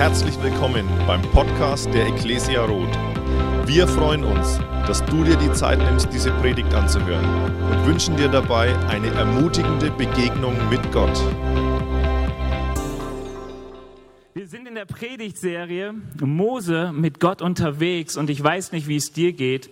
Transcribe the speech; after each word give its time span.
Herzlich 0.00 0.42
willkommen 0.42 0.88
beim 1.06 1.20
Podcast 1.20 1.92
der 1.92 2.06
Ecclesia 2.06 2.64
Roth. 2.64 2.88
Wir 3.66 3.86
freuen 3.86 4.24
uns, 4.24 4.58
dass 4.86 5.04
du 5.04 5.24
dir 5.24 5.36
die 5.36 5.52
Zeit 5.52 5.78
nimmst, 5.78 6.10
diese 6.10 6.30
Predigt 6.40 6.72
anzuhören 6.72 7.22
und 7.70 7.86
wünschen 7.86 8.16
dir 8.16 8.28
dabei 8.28 8.74
eine 8.88 9.08
ermutigende 9.08 9.90
Begegnung 9.90 10.56
mit 10.70 10.80
Gott. 10.90 11.14
Wir 14.32 14.46
sind 14.46 14.68
in 14.68 14.74
der 14.74 14.86
Predigtserie 14.86 15.92
Mose 16.18 16.92
mit 16.94 17.20
Gott 17.20 17.42
unterwegs 17.42 18.16
und 18.16 18.30
ich 18.30 18.42
weiß 18.42 18.72
nicht, 18.72 18.88
wie 18.88 18.96
es 18.96 19.12
dir 19.12 19.34
geht, 19.34 19.68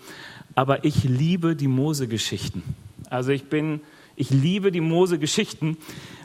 aber 0.55 0.85
ich 0.85 1.05
liebe 1.05 1.57
die 1.57 1.69
Mose-Geschichten. 1.69 2.63
Also 3.09 3.33
ich 3.33 3.45
bin, 3.45 3.81
ich 4.15 4.29
liebe 4.29 4.73
die 4.73 4.83
Mose-Geschichten, 4.83 5.79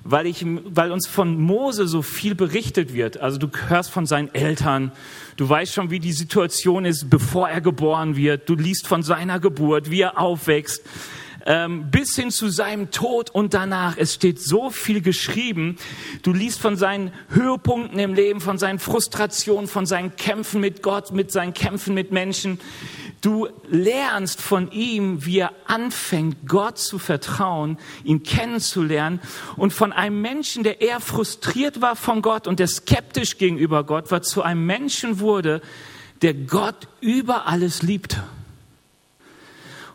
weil, 0.04 0.26
ich, 0.26 0.46
weil 0.46 0.92
uns 0.92 1.08
von 1.08 1.40
Mose 1.40 1.88
so 1.88 2.02
viel 2.02 2.36
berichtet 2.36 2.94
wird. 2.94 3.20
Also 3.20 3.38
du 3.38 3.48
hörst 3.68 3.90
von 3.90 4.06
seinen 4.06 4.34
Eltern, 4.34 4.92
du 5.38 5.48
weißt 5.48 5.74
schon, 5.74 5.90
wie 5.92 6.00
die 6.00 6.12
Situation 6.12 6.86
ist, 6.86 7.10
bevor 7.10 7.50
er 7.50 7.62
geboren 7.62 8.16
wird. 8.16 8.50
Du 8.50 8.56
liest 8.56 8.88
von 8.88 9.04
seiner 9.04 9.40
Geburt, 9.40 9.90
wie 9.90 10.02
er 10.02 10.20
aufwächst, 10.20 10.84
ähm, 11.46 11.90
bis 11.90 12.16
hin 12.16 12.32
zu 12.32 12.50
seinem 12.50 12.92
Tod 12.92 13.30
und 13.30 13.54
danach. 13.54 13.98
Es 13.98 14.14
steht 14.14 14.42
so 14.42 14.70
viel 14.70 15.02
geschrieben. 15.02 15.78
Du 16.22 16.34
liest 16.34 16.60
von 16.60 16.76
seinen 16.76 17.12
Höhepunkten 17.30 18.00
im 18.00 18.14
Leben, 18.14 18.42
von 18.42 18.58
seinen 18.58 18.80
Frustrationen, 18.80 19.68
von 19.68 19.86
seinen 19.86 20.16
Kämpfen 20.16 20.62
mit 20.62 20.82
Gott, 20.82 21.12
mit 21.12 21.32
seinen 21.32 21.54
Kämpfen 21.54 21.94
mit 21.94 22.12
Menschen. 22.12 22.60
Du 23.24 23.48
lernst 23.70 24.42
von 24.42 24.70
ihm, 24.72 25.26
wie 25.26 25.40
er 25.40 25.54
anfängt, 25.66 26.46
Gott 26.46 26.78
zu 26.78 27.00
vertrauen, 27.00 27.78
ihn 28.04 28.24
kennenzulernen 28.24 29.22
und 29.56 29.72
von 29.72 29.94
einem 29.94 30.22
Menschen, 30.22 30.66
der 30.66 30.82
eher 30.82 31.00
frustriert 31.00 31.80
war 31.80 31.96
von 31.96 32.22
Gott 32.22 32.48
und 32.48 32.60
der 32.60 32.68
skeptisch 32.68 33.38
gegenüber 33.38 33.86
Gott 33.86 34.12
war, 34.12 34.24
zu 34.24 34.42
einem 34.42 34.66
Menschen 34.66 35.22
wurde, 35.22 35.62
der 36.22 36.34
Gott 36.34 36.90
über 37.00 37.48
alles 37.48 37.82
liebte. 37.82 38.22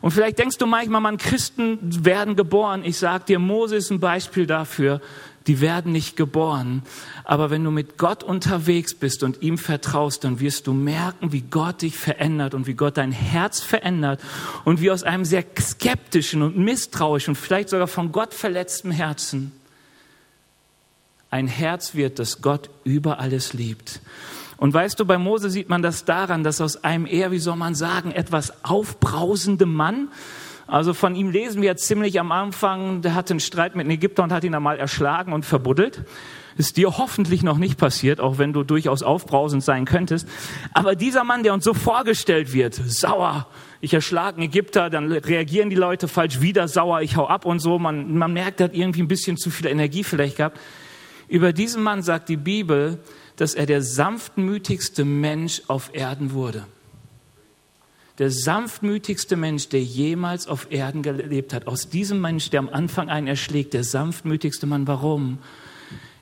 Und 0.01 0.13
vielleicht 0.13 0.39
denkst 0.39 0.57
du 0.57 0.65
manchmal, 0.67 1.03
man 1.03 1.19
Christen 1.19 2.07
werden 2.07 2.35
geboren. 2.35 2.83
Ich 2.83 2.97
sag 2.97 3.27
dir, 3.27 3.39
Mose 3.39 3.77
ist 3.77 3.91
ein 3.91 4.01
Beispiel 4.01 4.47
dafür, 4.47 5.03
die 5.49 5.61
werden 5.61 5.91
nicht 5.91 6.17
geboren. 6.17 6.83
Aber 7.25 7.51
wenn 7.51 7.65
du 7.65 7.71
mit 7.71 7.99
Gott 7.99 8.23
unterwegs 8.23 8.95
bist 8.95 9.23
und 9.23 9.43
ihm 9.43 9.59
vertraust, 9.59 10.23
dann 10.25 10.41
wirst 10.41 10.67
du 10.67 10.73
merken, 10.73 11.33
wie 11.33 11.41
Gott 11.41 11.83
dich 11.83 11.97
verändert 11.97 12.55
und 12.55 12.67
wie 12.67 12.75
Gott 12.75 12.99
dein 12.99 13.13
Herz 13.13 13.61
verändert 13.61 14.21
und 14.65 14.81
wie 14.81 14.91
aus 14.91 15.03
einem 15.03 15.25
sehr 15.25 15.45
skeptischen 15.59 16.43
und 16.43 16.57
misstrauischen, 16.57 17.35
vielleicht 17.35 17.71
sogar 17.71 17.89
von 17.89 18.13
Gott 18.13 18.35
verletzten 18.35 18.91
Herzen 18.91 19.53
ein 21.31 21.47
Herz 21.47 21.95
wird, 21.95 22.19
das 22.19 22.41
Gott 22.41 22.71
über 22.85 23.19
alles 23.19 23.53
liebt. 23.53 24.01
Und 24.57 24.75
weißt 24.75 24.99
du, 24.99 25.05
bei 25.05 25.19
Mose 25.19 25.51
sieht 25.51 25.69
man 25.69 25.83
das 25.83 26.05
daran, 26.05 26.43
dass 26.43 26.61
aus 26.61 26.83
einem 26.85 27.07
eher, 27.07 27.31
wie 27.31 27.39
soll 27.39 27.57
man 27.57 27.75
sagen, 27.75 28.11
etwas 28.11 28.65
aufbrausendem 28.65 29.73
Mann, 29.73 30.09
also 30.69 30.93
von 30.93 31.15
ihm 31.15 31.31
lesen 31.31 31.63
wir 31.63 31.77
ziemlich 31.77 32.21
am 32.21 32.31
Anfang, 32.31 33.01
der 33.01 33.15
hatte 33.15 33.33
einen 33.33 33.41
Streit 33.41 33.75
mit 33.75 33.87
einem 33.87 33.93
Ägypter 33.93 34.23
und 34.23 34.33
hat 34.33 34.45
ihn 34.45 34.55
einmal 34.55 34.79
erschlagen 34.79 35.33
und 35.33 35.47
verbuddelt. 35.47 36.05
Ist 36.59 36.77
dir 36.77 36.99
hoffentlich 36.99 37.43
noch 37.43 37.57
nicht 37.57 37.79
passiert, 37.79 38.21
auch 38.21 38.37
wenn 38.37 38.53
du 38.53 38.65
durchaus 38.65 39.03
aufbrausend 39.03 39.65
sein 39.65 39.87
könntest. 39.87 40.29
Aber 40.75 40.95
dieser 40.95 41.25
Mann, 41.25 41.43
der 41.43 41.55
uns 41.55 41.65
so 41.65 41.73
vorgestellt 41.73 42.53
wird, 42.53 42.75
sauer, 42.75 43.47
ich 43.81 43.95
erschlage 43.95 44.37
einen 44.37 44.47
Ägypter, 44.47 44.91
dann 44.91 45.11
reagieren 45.11 45.71
die 45.71 45.77
Leute 45.77 46.07
falsch, 46.07 46.43
wieder 46.43 46.69
sauer, 46.69 47.01
ich 47.01 47.17
hau 47.17 47.27
ab 47.27 47.47
und 47.47 47.61
so. 47.61 47.79
Man, 47.79 48.19
man 48.19 48.35
merkt, 48.35 48.61
er 48.61 48.65
hat 48.65 48.75
irgendwie 48.75 49.01
ein 49.01 49.09
bisschen 49.09 49.39
zu 49.39 49.51
viel 49.51 49.69
Energie 49.69 50.05
vielleicht 50.05 50.37
gehabt. 50.37 50.61
Über 51.29 51.55
diesen 51.55 51.83
Mann 51.83 52.03
sagt 52.03 52.29
die 52.29 52.37
Bibel, 52.37 52.99
dass 53.37 53.55
er 53.55 53.65
der 53.65 53.81
sanftmütigste 53.81 55.07
Mensch 55.07 55.63
auf 55.69 55.91
Erden 55.95 56.33
wurde 56.33 56.67
der 58.19 58.31
sanftmütigste 58.31 59.37
Mensch, 59.37 59.69
der 59.69 59.83
jemals 59.83 60.49
auf 60.49 60.71
Erden 60.71 61.03
gelebt 61.03 61.53
hat. 61.53 61.67
Aus 61.67 61.89
diesem 61.89 62.21
Mensch, 62.21 62.51
der 62.51 62.61
am 62.61 62.69
Anfang 62.69 63.09
einen 63.09 63.29
erschlägt, 63.29 63.75
der 63.75 63.85
sanftmütigste 63.85 64.67
Mann. 64.67 64.87
Warum? 64.87 65.39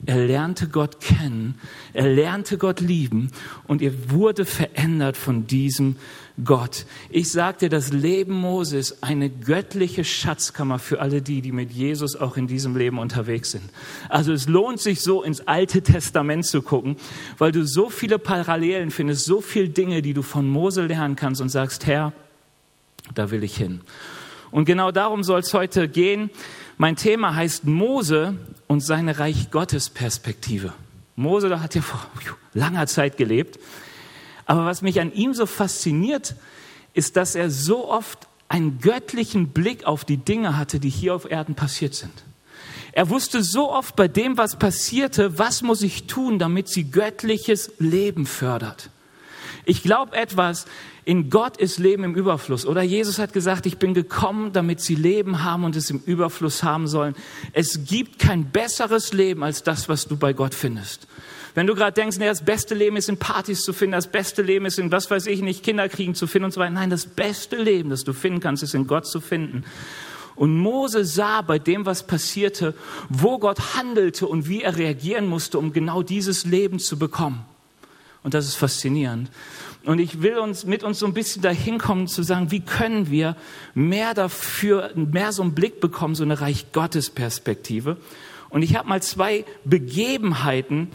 Er 0.04 0.26
lernte 0.26 0.68
Gott 0.68 1.00
kennen, 1.00 1.58
er 1.94 2.06
lernte 2.06 2.58
Gott 2.58 2.80
lieben 2.80 3.30
und 3.66 3.80
er 3.80 4.10
wurde 4.10 4.44
verändert 4.44 5.16
von 5.16 5.46
diesem 5.46 5.96
Gott. 6.44 6.84
Ich 7.08 7.32
sagte, 7.32 7.70
das 7.70 7.92
Leben 7.92 8.34
Moses 8.34 9.02
eine 9.02 9.30
göttliche 9.30 10.04
Schatzkammer 10.04 10.78
für 10.78 11.00
alle 11.00 11.22
die, 11.22 11.40
die 11.40 11.52
mit 11.52 11.72
Jesus 11.72 12.14
auch 12.14 12.36
in 12.36 12.46
diesem 12.46 12.76
Leben 12.76 12.98
unterwegs 12.98 13.52
sind. 13.52 13.64
Also 14.10 14.32
es 14.32 14.46
lohnt 14.46 14.80
sich 14.80 15.00
so 15.00 15.22
ins 15.22 15.48
Alte 15.48 15.80
Testament 15.82 16.44
zu 16.44 16.60
gucken, 16.60 16.96
weil 17.38 17.52
du 17.52 17.66
so 17.66 17.88
viele 17.88 18.18
Parallelen 18.18 18.90
findest, 18.90 19.24
so 19.24 19.40
viele 19.40 19.70
Dinge, 19.70 20.02
die 20.02 20.12
du 20.12 20.22
von 20.22 20.46
Mose 20.46 20.84
lernen 20.84 21.16
kannst 21.16 21.40
und 21.40 21.48
sagst, 21.48 21.86
Herr, 21.86 22.12
da 23.14 23.30
will 23.30 23.42
ich 23.42 23.56
hin. 23.56 23.80
Und 24.50 24.66
genau 24.66 24.90
darum 24.90 25.24
soll 25.24 25.40
es 25.40 25.54
heute 25.54 25.88
gehen. 25.88 26.30
Mein 26.76 26.96
Thema 26.96 27.34
heißt 27.34 27.64
Mose 27.64 28.36
und 28.66 28.80
seine 28.80 29.18
Reich 29.18 29.50
Gottes 29.50 29.88
Perspektive. 29.88 30.74
Mose 31.14 31.60
hat 31.60 31.74
ja 31.74 31.80
vor 31.80 32.06
langer 32.52 32.86
Zeit 32.86 33.16
gelebt. 33.16 33.58
Aber 34.46 34.64
was 34.64 34.80
mich 34.80 35.00
an 35.00 35.12
ihm 35.12 35.34
so 35.34 35.44
fasziniert, 35.44 36.34
ist, 36.94 37.16
dass 37.16 37.34
er 37.34 37.50
so 37.50 37.88
oft 37.88 38.26
einen 38.48 38.78
göttlichen 38.78 39.48
Blick 39.48 39.84
auf 39.84 40.04
die 40.04 40.16
Dinge 40.16 40.56
hatte, 40.56 40.80
die 40.80 40.88
hier 40.88 41.14
auf 41.14 41.30
Erden 41.30 41.54
passiert 41.54 41.94
sind. 41.94 42.24
Er 42.92 43.10
wusste 43.10 43.42
so 43.42 43.70
oft 43.70 43.94
bei 43.96 44.08
dem, 44.08 44.38
was 44.38 44.56
passierte, 44.56 45.38
was 45.38 45.60
muss 45.60 45.82
ich 45.82 46.06
tun, 46.06 46.38
damit 46.38 46.68
sie 46.68 46.90
göttliches 46.90 47.72
Leben 47.78 48.24
fördert. 48.24 48.88
Ich 49.66 49.82
glaube 49.82 50.16
etwas, 50.16 50.64
in 51.04 51.28
Gott 51.28 51.56
ist 51.56 51.78
Leben 51.78 52.04
im 52.04 52.14
Überfluss. 52.14 52.64
Oder 52.64 52.82
Jesus 52.82 53.18
hat 53.18 53.32
gesagt, 53.32 53.66
ich 53.66 53.78
bin 53.78 53.94
gekommen, 53.94 54.52
damit 54.52 54.80
sie 54.80 54.94
Leben 54.94 55.44
haben 55.44 55.64
und 55.64 55.76
es 55.76 55.90
im 55.90 56.00
Überfluss 56.06 56.62
haben 56.62 56.86
sollen. 56.86 57.14
Es 57.52 57.84
gibt 57.84 58.18
kein 58.18 58.50
besseres 58.50 59.12
Leben 59.12 59.42
als 59.42 59.62
das, 59.62 59.88
was 59.88 60.06
du 60.06 60.16
bei 60.16 60.32
Gott 60.32 60.54
findest. 60.54 61.06
Wenn 61.56 61.66
du 61.66 61.74
gerade 61.74 61.92
denkst, 61.92 62.18
nee, 62.18 62.26
das 62.26 62.44
beste 62.44 62.74
Leben 62.74 62.98
ist 62.98 63.08
in 63.08 63.16
Partys 63.16 63.64
zu 63.64 63.72
finden, 63.72 63.92
das 63.92 64.08
beste 64.08 64.42
Leben 64.42 64.66
ist 64.66 64.78
in 64.78 64.92
was 64.92 65.10
weiß 65.10 65.26
ich 65.26 65.40
nicht, 65.40 65.62
Kinderkriegen 65.62 66.14
zu 66.14 66.26
finden 66.26 66.44
und 66.44 66.50
so 66.52 66.60
weiter. 66.60 66.72
Nein, 66.72 66.90
das 66.90 67.06
beste 67.06 67.56
Leben, 67.56 67.88
das 67.88 68.04
du 68.04 68.12
finden 68.12 68.40
kannst, 68.40 68.62
ist 68.62 68.74
in 68.74 68.86
Gott 68.86 69.06
zu 69.06 69.22
finden. 69.22 69.64
Und 70.34 70.58
Mose 70.58 71.06
sah 71.06 71.40
bei 71.40 71.58
dem, 71.58 71.86
was 71.86 72.06
passierte, 72.06 72.74
wo 73.08 73.38
Gott 73.38 73.74
handelte 73.74 74.26
und 74.26 74.50
wie 74.50 74.64
er 74.64 74.76
reagieren 74.76 75.26
musste, 75.28 75.58
um 75.58 75.72
genau 75.72 76.02
dieses 76.02 76.44
Leben 76.44 76.78
zu 76.78 76.98
bekommen. 76.98 77.46
Und 78.22 78.34
das 78.34 78.44
ist 78.44 78.56
faszinierend. 78.56 79.30
Und 79.86 79.98
ich 79.98 80.20
will 80.20 80.36
uns 80.36 80.66
mit 80.66 80.84
uns 80.84 80.98
so 80.98 81.06
ein 81.06 81.14
bisschen 81.14 81.40
dahin 81.40 81.78
kommen 81.78 82.06
zu 82.06 82.22
sagen, 82.22 82.50
wie 82.50 82.60
können 82.60 83.10
wir 83.10 83.34
mehr 83.72 84.12
dafür, 84.12 84.90
mehr 84.94 85.32
so 85.32 85.40
einen 85.40 85.54
Blick 85.54 85.80
bekommen, 85.80 86.16
so 86.16 86.24
eine 86.24 86.38
Reich 86.38 86.66
Gottes 86.72 87.08
Perspektive. 87.08 87.96
Und 88.50 88.60
ich 88.60 88.76
habe 88.76 88.90
mal 88.90 89.00
zwei 89.00 89.46
Begebenheiten 89.64 90.90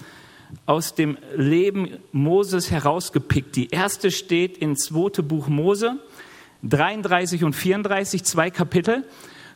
aus 0.66 0.96
dem 0.96 1.18
Leben 1.36 1.98
Moses 2.12 2.72
herausgepickt. 2.72 3.56
Die 3.56 3.70
erste 3.70 4.12
steht 4.12 4.58
in 4.58 4.76
zweite 4.76 5.24
Buch 5.24 5.48
Mose, 5.48 5.98
33 6.64 7.44
und 7.44 7.54
34, 7.54 8.24
zwei 8.24 8.50
Kapitel. 8.50 9.06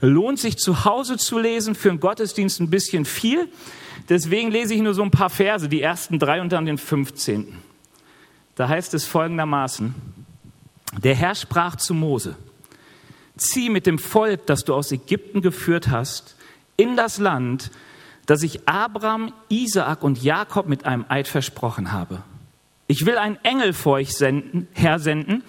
Lohnt 0.02 0.40
sich 0.40 0.58
zu 0.58 0.86
Hause 0.86 1.18
zu 1.18 1.40
lesen, 1.40 1.76
für 1.76 1.90
einen 1.90 2.00
Gottesdienst 2.00 2.60
ein 2.60 2.70
bisschen 2.70 3.06
viel. 3.06 3.48
Deswegen 4.10 4.52
lese 4.52 4.74
ich 4.74 4.82
nur 4.82 4.94
so 4.94 5.04
ein 5.04 5.12
paar 5.12 5.30
Verse, 5.30 5.70
die 5.70 5.82
ersten 5.82 6.20
drei 6.20 6.42
und 6.42 6.52
dann 6.52 6.66
den 6.66 6.78
15. 6.78 7.48
Da 8.56 8.68
heißt 8.70 8.94
es 8.94 9.06
folgendermaßen, 9.06 9.96
der 11.04 11.16
Herr 11.16 11.36
sprach 11.36 11.76
zu 11.76 11.94
Mose, 11.94 12.36
zieh 13.38 13.70
mit 13.70 13.86
dem 13.86 14.00
Volk, 14.00 14.46
das 14.46 14.64
du 14.64 14.74
aus 14.74 14.92
Ägypten 14.92 15.42
geführt 15.42 15.90
hast, 15.90 16.36
in 16.78 16.96
das 16.96 17.18
Land, 17.18 17.72
das 18.25 18.44
ich 18.44 18.68
Abraham, 18.68 19.34
Isaak 19.50 20.03
und 20.03 20.22
Jakob 20.22 20.68
mit 20.68 20.86
einem 20.86 21.06
Eid 21.09 21.28
versprochen 21.28 21.91
habe. 21.91 22.24
Ich 22.88 23.05
will 23.05 23.17
einen 23.17 23.38
Engel 23.44 23.73
vor 23.73 23.94
euch 23.94 24.16
senden, 24.16 24.67
hersenden, 24.73 25.44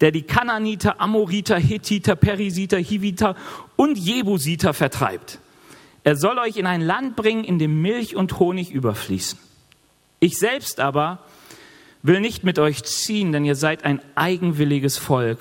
der 0.00 0.10
die 0.10 0.22
Kananiter, 0.22 1.00
Amoriter, 1.00 1.58
Hethiter, 1.58 2.16
Perisiter, 2.16 2.78
Hiviter 2.78 3.36
und 3.76 3.96
Jebusiter 3.96 4.74
vertreibt. 4.74 5.38
Er 6.02 6.16
soll 6.16 6.38
euch 6.38 6.56
in 6.56 6.66
ein 6.66 6.80
Land 6.80 7.16
bringen, 7.16 7.44
in 7.44 7.58
dem 7.58 7.80
Milch 7.80 8.16
und 8.16 8.38
Honig 8.38 8.70
überfließen. 8.70 9.38
Ich 10.20 10.38
selbst 10.38 10.80
aber 10.80 11.20
will 12.02 12.20
nicht 12.20 12.44
mit 12.44 12.58
euch 12.58 12.82
ziehen, 12.84 13.32
denn 13.32 13.44
ihr 13.44 13.56
seid 13.56 13.84
ein 13.84 14.00
eigenwilliges 14.14 14.98
Volk, 14.98 15.38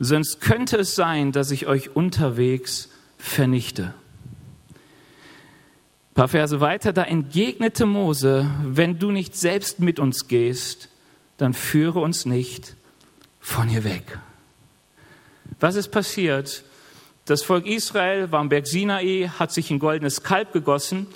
sonst 0.00 0.40
könnte 0.40 0.78
es 0.78 0.96
sein, 0.96 1.30
dass 1.30 1.50
ich 1.52 1.66
euch 1.66 1.94
unterwegs 1.94 2.88
vernichte. 3.18 3.94
Ein 6.12 6.14
paar 6.14 6.28
Verse 6.28 6.60
weiter, 6.60 6.92
da 6.92 7.04
entgegnete 7.04 7.86
Mose, 7.86 8.50
wenn 8.62 8.98
du 8.98 9.10
nicht 9.10 9.34
selbst 9.34 9.80
mit 9.80 9.98
uns 9.98 10.28
gehst, 10.28 10.90
dann 11.38 11.54
führe 11.54 12.00
uns 12.00 12.26
nicht 12.26 12.76
von 13.40 13.66
hier 13.66 13.82
weg. 13.82 14.18
Was 15.58 15.74
ist 15.74 15.88
passiert? 15.88 16.64
Das 17.24 17.42
Volk 17.42 17.66
Israel 17.66 18.30
war 18.30 18.40
am 18.40 18.50
Berg 18.50 18.66
Sinai, 18.66 19.30
hat 19.38 19.52
sich 19.52 19.70
ein 19.70 19.78
goldenes 19.78 20.22
Kalb 20.22 20.52
gegossen 20.52 21.06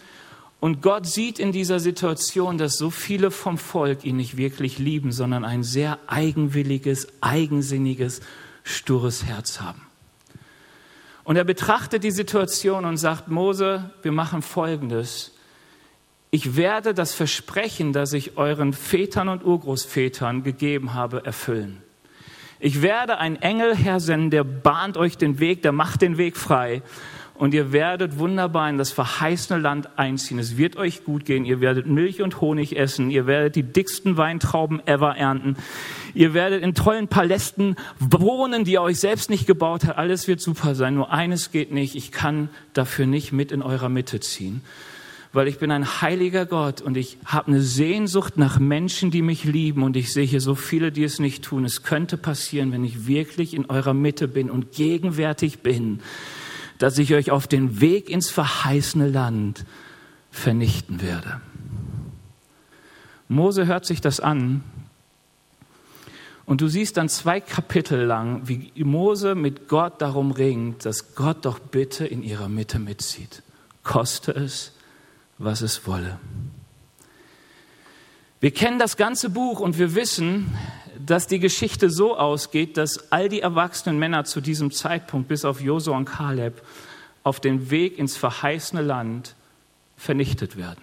Und 0.60 0.80
Gott 0.80 1.06
sieht 1.06 1.38
in 1.38 1.52
dieser 1.52 1.78
Situation, 1.78 2.56
dass 2.56 2.78
so 2.78 2.88
viele 2.88 3.30
vom 3.30 3.58
Volk 3.58 4.02
ihn 4.04 4.16
nicht 4.16 4.38
wirklich 4.38 4.78
lieben, 4.78 5.12
sondern 5.12 5.44
ein 5.44 5.62
sehr 5.62 5.98
eigenwilliges, 6.06 7.08
eigensinniges, 7.20 8.22
stures 8.64 9.24
Herz 9.24 9.60
haben. 9.60 9.85
Und 11.26 11.34
er 11.34 11.42
betrachtet 11.42 12.04
die 12.04 12.12
Situation 12.12 12.84
und 12.84 12.98
sagt, 12.98 13.26
Mose, 13.26 13.90
wir 14.02 14.12
machen 14.12 14.42
Folgendes. 14.42 15.34
Ich 16.30 16.54
werde 16.54 16.94
das 16.94 17.14
Versprechen, 17.14 17.92
das 17.92 18.12
ich 18.12 18.36
euren 18.36 18.72
Vätern 18.72 19.28
und 19.28 19.44
Urgroßvätern 19.44 20.44
gegeben 20.44 20.94
habe, 20.94 21.26
erfüllen. 21.26 21.82
Ich 22.60 22.80
werde 22.80 23.18
einen 23.18 23.34
Engel 23.42 23.74
hersenden, 23.74 24.30
der 24.30 24.44
bahnt 24.44 24.96
euch 24.96 25.18
den 25.18 25.40
Weg, 25.40 25.62
der 25.62 25.72
macht 25.72 26.00
den 26.00 26.16
Weg 26.16 26.36
frei 26.36 26.80
und 27.38 27.52
ihr 27.52 27.72
werdet 27.72 28.18
wunderbar 28.18 28.68
in 28.70 28.78
das 28.78 28.90
verheißene 28.92 29.60
Land 29.60 29.98
einziehen. 29.98 30.38
Es 30.38 30.56
wird 30.56 30.76
euch 30.76 31.04
gut 31.04 31.24
gehen. 31.24 31.44
Ihr 31.44 31.60
werdet 31.60 31.86
Milch 31.86 32.22
und 32.22 32.40
Honig 32.40 32.78
essen. 32.78 33.10
Ihr 33.10 33.26
werdet 33.26 33.56
die 33.56 33.62
dicksten 33.62 34.16
Weintrauben 34.16 34.86
ever 34.86 35.16
ernten. 35.16 35.56
Ihr 36.14 36.32
werdet 36.32 36.62
in 36.62 36.74
tollen 36.74 37.08
Palästen 37.08 37.76
wohnen, 37.98 38.64
die 38.64 38.72
ihr 38.72 38.82
euch 38.82 38.98
selbst 38.98 39.28
nicht 39.28 39.46
gebaut 39.46 39.84
habt. 39.84 39.98
Alles 39.98 40.28
wird 40.28 40.40
super 40.40 40.74
sein. 40.74 40.94
Nur 40.94 41.12
eines 41.12 41.50
geht 41.50 41.72
nicht. 41.72 41.94
Ich 41.94 42.10
kann 42.10 42.48
dafür 42.72 43.06
nicht 43.06 43.32
mit 43.32 43.52
in 43.52 43.62
eurer 43.62 43.90
Mitte 43.90 44.20
ziehen. 44.20 44.62
Weil 45.34 45.48
ich 45.48 45.58
bin 45.58 45.70
ein 45.70 46.00
heiliger 46.00 46.46
Gott 46.46 46.80
und 46.80 46.96
ich 46.96 47.18
habe 47.26 47.48
eine 47.48 47.60
Sehnsucht 47.60 48.38
nach 48.38 48.58
Menschen, 48.58 49.10
die 49.10 49.20
mich 49.20 49.44
lieben. 49.44 49.82
Und 49.82 49.96
ich 49.96 50.10
sehe 50.10 50.24
hier 50.24 50.40
so 50.40 50.54
viele, 50.54 50.90
die 50.90 51.04
es 51.04 51.18
nicht 51.18 51.44
tun. 51.44 51.66
Es 51.66 51.82
könnte 51.82 52.16
passieren, 52.16 52.72
wenn 52.72 52.84
ich 52.84 53.06
wirklich 53.06 53.52
in 53.52 53.66
eurer 53.66 53.92
Mitte 53.92 54.26
bin 54.26 54.48
und 54.48 54.72
gegenwärtig 54.72 55.58
bin 55.58 56.00
dass 56.78 56.98
ich 56.98 57.14
euch 57.14 57.30
auf 57.30 57.46
den 57.46 57.80
Weg 57.80 58.10
ins 58.10 58.30
verheißene 58.30 59.08
Land 59.08 59.64
vernichten 60.30 61.00
werde. 61.02 61.40
Mose 63.28 63.66
hört 63.66 63.86
sich 63.86 64.00
das 64.00 64.20
an 64.20 64.62
und 66.44 66.60
du 66.60 66.68
siehst 66.68 66.96
dann 66.96 67.08
zwei 67.08 67.40
Kapitel 67.40 68.02
lang, 68.02 68.42
wie 68.46 68.70
Mose 68.84 69.34
mit 69.34 69.68
Gott 69.68 70.00
darum 70.00 70.30
ringt, 70.30 70.84
dass 70.84 71.14
Gott 71.16 71.44
doch 71.44 71.58
bitte 71.58 72.06
in 72.06 72.22
ihrer 72.22 72.48
Mitte 72.48 72.78
mitzieht. 72.78 73.42
Koste 73.82 74.32
es, 74.32 74.72
was 75.38 75.60
es 75.60 75.86
wolle. 75.86 76.18
Wir 78.40 78.52
kennen 78.52 78.78
das 78.78 78.96
ganze 78.96 79.30
Buch 79.30 79.60
und 79.60 79.78
wir 79.78 79.94
wissen, 79.94 80.52
dass 81.04 81.26
die 81.26 81.38
Geschichte 81.38 81.90
so 81.90 82.16
ausgeht, 82.16 82.76
dass 82.76 83.12
all 83.12 83.28
die 83.28 83.40
erwachsenen 83.40 83.98
Männer 83.98 84.24
zu 84.24 84.40
diesem 84.40 84.70
Zeitpunkt, 84.70 85.28
bis 85.28 85.44
auf 85.44 85.60
Josua 85.60 85.96
und 85.96 86.04
Kaleb, 86.04 86.62
auf 87.22 87.40
den 87.40 87.70
Weg 87.70 87.98
ins 87.98 88.16
verheißene 88.16 88.82
Land 88.82 89.34
vernichtet 89.96 90.56
werden. 90.56 90.82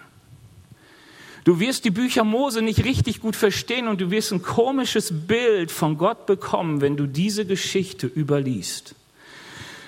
Du 1.43 1.59
wirst 1.59 1.83
die 1.83 1.89
Bücher 1.89 2.23
Mose 2.23 2.61
nicht 2.61 2.85
richtig 2.85 3.19
gut 3.19 3.35
verstehen 3.35 3.87
und 3.87 3.99
du 3.99 4.11
wirst 4.11 4.31
ein 4.31 4.41
komisches 4.41 5.27
Bild 5.27 5.71
von 5.71 5.97
Gott 5.97 6.25
bekommen, 6.25 6.79
wenn 6.79 6.95
du 6.95 7.05
diese 7.05 7.45
Geschichte 7.45 8.07
überliest. 8.07 8.95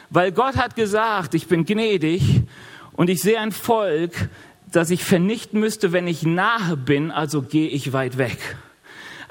Weil 0.09 0.31
Gott 0.31 0.57
hat 0.57 0.75
gesagt, 0.75 1.33
ich 1.33 1.47
bin 1.47 1.65
gnädig 1.65 2.41
und 2.93 3.09
ich 3.09 3.21
sehe 3.21 3.39
ein 3.39 3.53
Volk, 3.53 4.29
das 4.71 4.89
ich 4.89 5.03
vernichten 5.03 5.59
müsste, 5.59 5.93
wenn 5.93 6.07
ich 6.07 6.23
nahe 6.23 6.75
bin, 6.75 7.11
also 7.11 7.41
gehe 7.41 7.69
ich 7.69 7.93
weit 7.93 8.17
weg. 8.17 8.57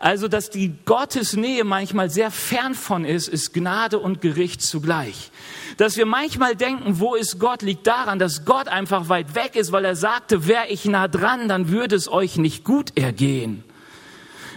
Also, 0.04 0.28
dass 0.28 0.50
die 0.50 0.74
Gottesnähe 0.84 1.64
manchmal 1.64 2.10
sehr 2.10 2.30
fern 2.30 2.74
von 2.74 3.06
ist, 3.06 3.26
ist 3.26 3.54
Gnade 3.54 3.98
und 3.98 4.20
Gericht 4.20 4.60
zugleich. 4.60 5.30
Dass 5.78 5.96
wir 5.96 6.04
manchmal 6.04 6.56
denken, 6.56 7.00
wo 7.00 7.14
ist 7.14 7.38
Gott, 7.38 7.62
liegt 7.62 7.86
daran, 7.86 8.18
dass 8.18 8.44
Gott 8.44 8.68
einfach 8.68 9.08
weit 9.08 9.34
weg 9.34 9.56
ist, 9.56 9.72
weil 9.72 9.86
er 9.86 9.96
sagte, 9.96 10.46
wäre 10.46 10.66
ich 10.68 10.84
nah 10.84 11.08
dran, 11.08 11.48
dann 11.48 11.70
würde 11.70 11.96
es 11.96 12.06
euch 12.06 12.36
nicht 12.36 12.64
gut 12.64 12.98
ergehen. 12.98 13.64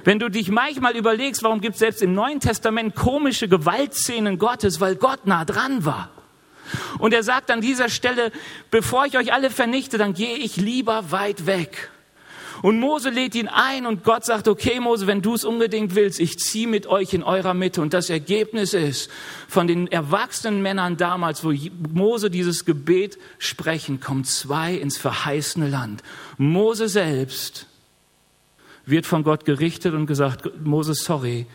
Wenn 0.03 0.19
du 0.19 0.27
dich 0.27 0.49
manchmal 0.49 0.97
überlegst, 0.97 1.43
warum 1.43 1.61
gibt 1.61 1.75
es 1.75 1.79
selbst 1.79 2.01
im 2.01 2.13
Neuen 2.13 2.41
Testament 2.41 2.93
komische 2.93 3.47
Gewaltszenen 3.47 4.39
Gottes, 4.39 4.81
weil 4.81 4.97
Gott 4.97 5.27
nah 5.27 5.45
dran 5.45 5.85
war. 5.85 6.09
Und 6.99 7.13
er 7.13 7.23
sagt 7.23 7.51
an 7.51 7.61
dieser 7.61 7.87
Stelle, 7.87 8.33
bevor 8.69 9.05
ich 9.05 9.17
euch 9.17 9.31
alle 9.31 9.49
vernichte, 9.49 9.97
dann 9.97 10.13
gehe 10.13 10.35
ich 10.35 10.57
lieber 10.57 11.09
weit 11.11 11.45
weg. 11.45 11.89
Und 12.61 12.79
Mose 12.79 13.09
lädt 13.09 13.35
ihn 13.35 13.47
ein 13.47 13.85
und 13.85 14.03
Gott 14.03 14.25
sagt, 14.25 14.47
okay 14.47 14.79
Mose, 14.79 15.07
wenn 15.07 15.21
du 15.21 15.35
es 15.35 15.43
unbedingt 15.43 15.95
willst, 15.95 16.19
ich 16.19 16.39
ziehe 16.39 16.67
mit 16.67 16.87
euch 16.87 17.13
in 17.13 17.23
eurer 17.23 17.53
Mitte. 17.53 17.81
Und 17.81 17.93
das 17.93 18.09
Ergebnis 18.09 18.73
ist, 18.73 19.09
von 19.47 19.67
den 19.67 19.87
erwachsenen 19.87 20.61
Männern 20.61 20.97
damals, 20.97 21.43
wo 21.43 21.53
Mose 21.93 22.29
dieses 22.29 22.65
Gebet 22.65 23.17
sprechen, 23.37 23.99
kommen 23.99 24.23
zwei 24.23 24.73
ins 24.73 24.97
verheißene 24.97 25.69
Land. 25.69 26.03
Mose 26.37 26.87
selbst 26.89 27.67
wird 28.85 29.05
von 29.05 29.23
Gott 29.23 29.45
gerichtet 29.45 29.93
und 29.93 30.07
gesagt, 30.07 30.49
Mose, 30.63 30.93
sorry, 30.93 31.45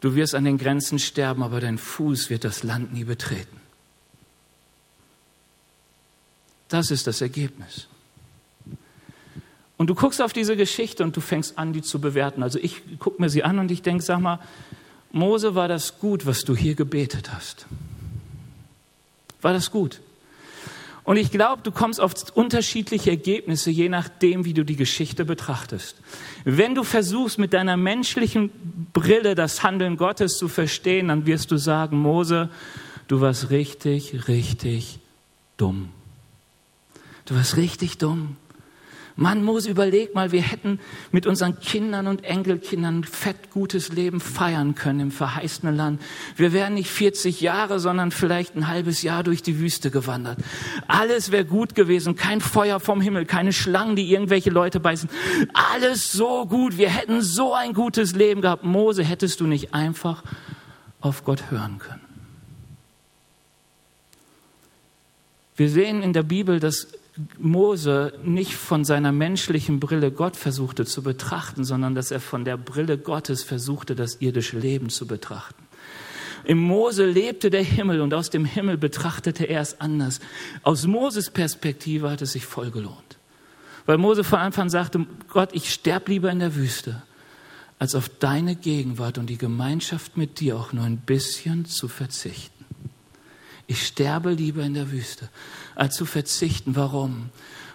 du 0.00 0.14
wirst 0.14 0.34
an 0.34 0.44
den 0.44 0.58
Grenzen 0.58 0.98
sterben, 0.98 1.42
aber 1.42 1.60
dein 1.60 1.78
Fuß 1.78 2.30
wird 2.30 2.44
das 2.44 2.62
Land 2.62 2.92
nie 2.92 3.04
betreten. 3.04 3.60
Das 6.68 6.90
ist 6.90 7.06
das 7.06 7.20
Ergebnis. 7.20 7.86
Und 9.78 9.88
du 9.88 9.94
guckst 9.94 10.22
auf 10.22 10.32
diese 10.32 10.56
Geschichte 10.56 11.04
und 11.04 11.16
du 11.16 11.20
fängst 11.20 11.58
an, 11.58 11.72
die 11.72 11.82
zu 11.82 12.00
bewerten. 12.00 12.42
Also 12.42 12.58
ich 12.58 12.82
gucke 12.98 13.20
mir 13.20 13.28
sie 13.28 13.42
an 13.42 13.58
und 13.58 13.70
ich 13.70 13.82
denke, 13.82 14.02
sag 14.02 14.20
mal, 14.20 14.40
Mose, 15.12 15.54
war 15.54 15.68
das 15.68 15.98
gut, 15.98 16.26
was 16.26 16.44
du 16.44 16.56
hier 16.56 16.74
gebetet 16.74 17.32
hast? 17.32 17.66
War 19.42 19.52
das 19.52 19.70
gut? 19.70 20.00
Und 21.04 21.18
ich 21.18 21.30
glaube, 21.30 21.62
du 21.62 21.70
kommst 21.70 22.00
auf 22.00 22.14
unterschiedliche 22.34 23.10
Ergebnisse, 23.10 23.70
je 23.70 23.88
nachdem, 23.88 24.44
wie 24.44 24.54
du 24.54 24.64
die 24.64 24.74
Geschichte 24.74 25.24
betrachtest. 25.24 25.96
Wenn 26.44 26.74
du 26.74 26.82
versuchst, 26.82 27.38
mit 27.38 27.52
deiner 27.52 27.76
menschlichen 27.76 28.50
Brille 28.92 29.36
das 29.36 29.62
Handeln 29.62 29.96
Gottes 29.98 30.36
zu 30.36 30.48
verstehen, 30.48 31.08
dann 31.08 31.24
wirst 31.24 31.52
du 31.52 31.58
sagen, 31.58 31.98
Mose, 31.98 32.50
du 33.06 33.20
warst 33.20 33.50
richtig, 33.50 34.26
richtig 34.26 34.98
dumm. 35.56 35.90
Du 37.26 37.36
warst 37.36 37.56
richtig 37.56 37.98
dumm. 37.98 38.36
Mann, 39.18 39.42
Mose, 39.42 39.70
überleg 39.70 40.14
mal, 40.14 40.30
wir 40.30 40.42
hätten 40.42 40.78
mit 41.10 41.26
unseren 41.26 41.58
Kindern 41.58 42.06
und 42.06 42.22
Enkelkindern 42.22 43.02
fett 43.02 43.50
gutes 43.50 43.90
Leben 43.90 44.20
feiern 44.20 44.74
können 44.74 45.00
im 45.00 45.10
verheißenen 45.10 45.74
Land. 45.74 46.02
Wir 46.36 46.52
wären 46.52 46.74
nicht 46.74 46.90
40 46.90 47.40
Jahre, 47.40 47.80
sondern 47.80 48.10
vielleicht 48.10 48.56
ein 48.56 48.68
halbes 48.68 49.00
Jahr 49.00 49.22
durch 49.22 49.42
die 49.42 49.58
Wüste 49.58 49.90
gewandert. 49.90 50.38
Alles 50.86 51.32
wäre 51.32 51.46
gut 51.46 51.74
gewesen, 51.74 52.14
kein 52.14 52.42
Feuer 52.42 52.78
vom 52.78 53.00
Himmel, 53.00 53.24
keine 53.24 53.54
Schlangen, 53.54 53.96
die 53.96 54.12
irgendwelche 54.12 54.50
Leute 54.50 54.80
beißen. 54.80 55.08
Alles 55.72 56.12
so 56.12 56.44
gut, 56.44 56.76
wir 56.76 56.90
hätten 56.90 57.22
so 57.22 57.54
ein 57.54 57.72
gutes 57.72 58.14
Leben 58.14 58.42
gehabt. 58.42 58.64
Mose, 58.64 59.02
hättest 59.02 59.40
du 59.40 59.46
nicht 59.46 59.72
einfach 59.72 60.24
auf 61.00 61.24
Gott 61.24 61.50
hören 61.50 61.78
können? 61.78 62.02
Wir 65.56 65.70
sehen 65.70 66.02
in 66.02 66.12
der 66.12 66.22
Bibel, 66.22 66.60
dass 66.60 66.88
Mose 67.38 68.12
nicht 68.24 68.54
von 68.54 68.84
seiner 68.84 69.12
menschlichen 69.12 69.80
Brille 69.80 70.10
Gott 70.12 70.36
versuchte 70.36 70.84
zu 70.84 71.02
betrachten, 71.02 71.64
sondern 71.64 71.94
dass 71.94 72.10
er 72.10 72.20
von 72.20 72.44
der 72.44 72.56
Brille 72.56 72.98
Gottes 72.98 73.42
versuchte, 73.42 73.94
das 73.94 74.16
irdische 74.20 74.58
Leben 74.58 74.90
zu 74.90 75.06
betrachten. 75.06 75.66
Im 76.44 76.58
Mose 76.58 77.06
lebte 77.06 77.50
der 77.50 77.62
Himmel 77.62 78.00
und 78.00 78.14
aus 78.14 78.30
dem 78.30 78.44
Himmel 78.44 78.76
betrachtete 78.76 79.44
er 79.44 79.60
es 79.60 79.80
anders. 79.80 80.20
Aus 80.62 80.86
Moses 80.86 81.30
Perspektive 81.30 82.10
hat 82.10 82.22
es 82.22 82.32
sich 82.32 82.46
voll 82.46 82.70
gelohnt. 82.70 83.18
Weil 83.84 83.98
Mose 83.98 84.22
von 84.22 84.38
Anfang 84.38 84.68
sagte, 84.68 85.06
Gott, 85.28 85.50
ich 85.52 85.72
sterb 85.72 86.08
lieber 86.08 86.30
in 86.30 86.40
der 86.40 86.54
Wüste, 86.54 87.02
als 87.78 87.94
auf 87.94 88.08
deine 88.08 88.56
Gegenwart 88.56 89.18
und 89.18 89.28
die 89.28 89.38
Gemeinschaft 89.38 90.16
mit 90.16 90.40
dir 90.40 90.56
auch 90.56 90.72
nur 90.72 90.84
ein 90.84 90.98
bisschen 90.98 91.64
zu 91.64 91.88
verzichten. 91.88 92.64
Ich 93.66 93.84
sterbe 93.84 94.30
lieber 94.30 94.62
in 94.62 94.74
der 94.74 94.92
Wüste, 94.92 95.28
zu 95.90 96.06
verzichten. 96.06 96.76
Warum? 96.76 97.30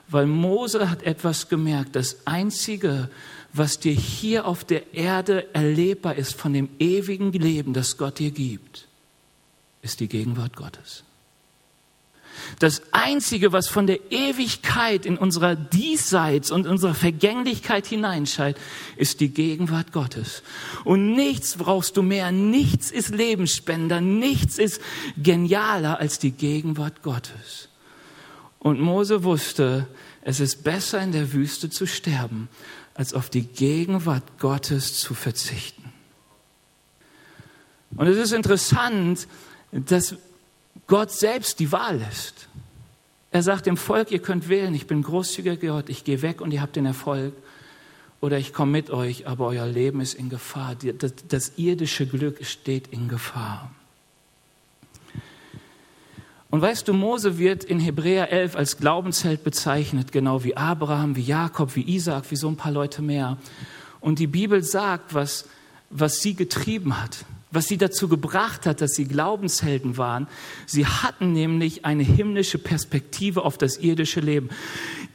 Weil 0.08 0.25
Mose 0.25 0.89
hat 0.89 1.03
etwas 1.03 1.48
gemerkt. 1.48 1.96
Das 1.96 2.25
Einzige, 2.25 3.10
was 3.53 3.79
dir 3.79 3.93
hier 3.93 4.46
auf 4.46 4.63
der 4.63 4.93
Erde 4.93 5.53
erlebbar 5.53 6.15
ist 6.15 6.36
von 6.36 6.53
dem 6.53 6.70
ewigen 6.79 7.31
Leben, 7.31 7.74
das 7.74 7.98
Gott 7.98 8.20
dir 8.20 8.31
gibt, 8.31 8.88
ist 9.81 10.00
die 10.00 10.08
Gegenwart 10.08 10.55
Gottes. 10.55 11.03
Das 12.60 12.81
Einzige, 12.91 13.51
was 13.51 13.67
von 13.67 13.88
der 13.88 14.12
Ewigkeit 14.12 15.05
in 15.05 15.17
unserer 15.17 15.55
Diesseits 15.55 16.51
und 16.51 16.67
unserer 16.67 16.93
Vergänglichkeit 16.93 17.88
hineinscheint, 17.88 18.58
ist 18.98 19.20
die 19.20 19.29
Gegenwart 19.29 19.91
Gottes. 19.91 20.43
Und 20.84 21.13
nichts 21.13 21.58
brauchst 21.58 21.98
du 21.98 22.01
mehr, 22.01 22.31
nichts 22.31 22.91
ist 22.91 23.10
Lebensspender, 23.10 24.01
nichts 24.01 24.58
ist 24.58 24.81
genialer 25.17 26.00
als 26.00 26.20
die 26.20 26.31
Gegenwart 26.31 27.03
Gottes. 27.03 27.70
Und 28.62 28.80
Mose 28.80 29.24
wusste, 29.24 29.88
es 30.22 30.39
ist 30.39 30.63
besser 30.63 31.01
in 31.01 31.12
der 31.12 31.34
Wüste 31.34 31.72
zu 31.72 31.88
sterben, 31.88 32.48
als 32.94 33.15
auf 33.15 33.32
die 33.32 33.41
Gegenwart 33.41 34.38
Gottes 34.38 35.00
zu 35.00 35.15
verzichten. 35.15 35.91
Und 37.96 38.06
es 38.06 38.18
ist 38.18 38.34
interessant, 38.34 39.27
dass 39.72 40.15
Gott 40.86 41.12
selbst 41.12 41.60
die 41.60 41.72
Wahl 41.72 41.98
lässt. 41.98 42.48
Er 43.32 43.41
sagt 43.41 43.65
dem 43.65 43.77
Volk, 43.77 44.12
ihr 44.12 44.22
könnt 44.22 44.48
wählen, 44.48 44.75
ich 44.75 44.86
bin 44.86 45.01
großzügiger 45.01 45.56
Gott, 45.56 45.89
ich 45.89 46.03
gehe 46.03 46.22
weg 46.22 46.39
und 46.39 46.51
ihr 46.51 46.62
habt 46.62 46.75
den 46.75 46.86
Erfolg. 46.86 47.34
Oder 48.20 48.38
ich 48.38 48.53
komme 48.53 48.74
mit 48.74 48.91
euch, 48.91 49.25
aber 49.25 49.48
euer 49.48 49.65
Leben 49.65 50.01
ist 50.01 50.13
in 50.13 50.30
Gefahr. 50.30 50.75
Das, 50.75 51.13
das 51.27 51.53
irdische 51.58 52.06
Glück 52.06 52.46
steht 52.46 52.89
in 52.89 53.08
Gefahr. 53.08 53.72
Und 56.51 56.62
weißt 56.62 56.86
du, 56.86 56.93
Mose 56.93 57.38
wird 57.38 57.63
in 57.63 57.79
Hebräer 57.79 58.29
11 58.29 58.58
als 58.58 58.77
Glaubensheld 58.77 59.46
bezeichnet, 59.46 60.12
genau 60.12 60.43
wie 60.43 60.58
Abraham, 60.58 61.15
wie 61.15 61.22
Jakob, 61.22 61.77
wie 61.77 61.84
Isaac, 61.84 62.29
wie 62.29 62.36
so 62.36 62.50
ein 62.50 62.58
paar 62.58 62.74
Leute 62.74 63.01
mehr. 63.01 63.38
Und 64.01 64.20
die 64.20 64.27
Bibel 64.27 64.62
sagt, 64.62 65.13
was, 65.13 65.46
was 65.89 66.22
sie 66.22 66.36
getrieben 66.36 67.01
hat, 67.01 67.24
was 67.51 67.67
sie 67.67 67.77
dazu 67.77 68.10
gebracht 68.10 68.65
hat, 68.65 68.81
dass 68.81 68.91
sie 68.96 69.05
Glaubenshelden 69.05 69.96
waren. 69.96 70.27
Sie 70.65 70.86
hatten 70.86 71.31
nämlich 71.31 71.86
eine 71.86 72.03
himmlische 72.03 72.58
Perspektive 72.58 73.46
auf 73.46 73.58
das 73.58 73.77
irdische 73.77 74.20
Leben. 74.20 74.50